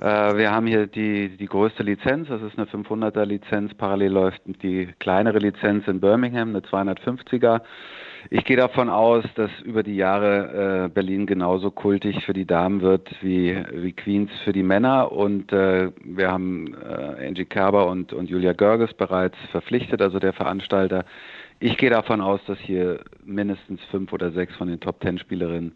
Äh, 0.00 0.36
wir 0.36 0.52
haben 0.52 0.68
hier 0.68 0.86
die, 0.86 1.36
die 1.36 1.46
größte 1.46 1.82
Lizenz, 1.82 2.28
das 2.28 2.40
ist 2.42 2.56
eine 2.56 2.68
500er 2.68 3.24
Lizenz. 3.24 3.74
Parallel 3.74 4.12
läuft 4.12 4.42
die 4.62 4.88
kleinere 5.00 5.38
Lizenz 5.38 5.88
in 5.88 6.00
Birmingham, 6.00 6.50
eine 6.50 6.60
250er. 6.60 7.62
Ich 8.28 8.44
gehe 8.44 8.56
davon 8.56 8.90
aus, 8.90 9.24
dass 9.36 9.50
über 9.64 9.82
die 9.82 9.96
Jahre 9.96 10.84
äh, 10.84 10.88
Berlin 10.88 11.26
genauso 11.26 11.70
kultig 11.70 12.24
für 12.24 12.34
die 12.34 12.44
Damen 12.44 12.82
wird 12.82 13.08
wie, 13.22 13.56
wie 13.72 13.92
Queens 13.92 14.30
für 14.44 14.52
die 14.52 14.62
Männer. 14.62 15.10
Und 15.10 15.52
äh, 15.52 15.90
wir 16.04 16.30
haben 16.30 16.74
äh, 16.74 17.26
Angie 17.26 17.46
Kerber 17.46 17.86
und, 17.86 18.12
und 18.12 18.28
Julia 18.28 18.52
Görges 18.52 18.92
bereits 18.94 19.36
verpflichtet, 19.50 20.02
also 20.02 20.18
der 20.18 20.34
Veranstalter. 20.34 21.04
Ich 21.60 21.76
gehe 21.78 21.90
davon 21.90 22.20
aus, 22.20 22.40
dass 22.46 22.58
hier 22.58 23.00
mindestens 23.24 23.80
fünf 23.90 24.12
oder 24.12 24.30
sechs 24.32 24.54
von 24.56 24.68
den 24.68 24.80
Top 24.80 25.00
Ten 25.00 25.18
Spielerinnen 25.18 25.72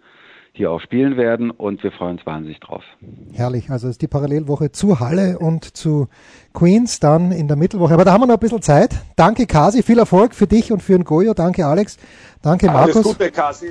hier 0.57 0.71
auch 0.71 0.81
spielen 0.81 1.17
werden 1.17 1.51
und 1.51 1.83
wir 1.83 1.91
freuen 1.91 2.13
uns 2.13 2.27
wahnsinnig 2.27 2.61
drauf. 2.61 2.85
Herrlich, 3.33 3.71
also 3.71 3.89
ist 3.89 4.01
die 4.03 4.07
Parallelwoche 4.07 4.71
zu 4.71 5.01
Halle 5.01 5.39
und 5.41 5.77
zu 5.77 6.07
Queens 6.53 7.01
dann 7.01 7.33
in 7.33 7.49
der 7.49 7.57
Mittelwoche. 7.57 7.93
Aber 7.93 8.05
da 8.05 8.13
haben 8.13 8.21
wir 8.21 8.29
noch 8.29 8.35
ein 8.35 8.41
bisschen 8.41 8.63
Zeit. 8.63 8.95
Danke 9.17 9.47
Kasi, 9.47 9.83
viel 9.83 9.99
Erfolg 9.99 10.33
für 10.33 10.47
dich 10.47 10.71
und 10.71 10.81
für 10.81 10.93
den 10.93 11.03
Goyo. 11.03 11.35
Danke 11.35 11.67
Alex. 11.67 11.99
Danke 12.41 12.71
Alles 12.71 12.95
Markus. 12.95 13.13
Gute, 13.13 13.33
Kasi. 13.33 13.71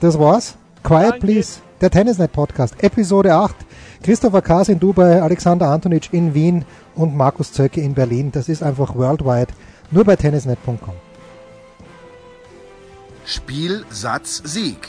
Das 0.00 0.18
war's. 0.18 0.56
Quiet 0.82 1.12
Danke. 1.12 1.26
Please, 1.26 1.60
der 1.80 1.90
Tennisnet 1.90 2.32
Podcast, 2.32 2.82
Episode 2.82 3.32
8. 3.32 3.54
Christopher 4.02 4.42
Kaas 4.42 4.68
in 4.68 4.80
Dubai, 4.80 5.22
Alexander 5.22 5.68
Antonic 5.68 6.12
in 6.12 6.34
Wien 6.34 6.64
und 6.96 7.16
Markus 7.16 7.52
Zöcke 7.52 7.80
in 7.80 7.94
Berlin. 7.94 8.32
Das 8.32 8.48
ist 8.48 8.62
einfach 8.62 8.96
worldwide. 8.96 9.52
Nur 9.92 10.04
bei 10.04 10.16
tennisnet.com. 10.16 10.94
Spiel, 13.24 13.84
Satz, 13.88 14.42
Sieg. 14.44 14.88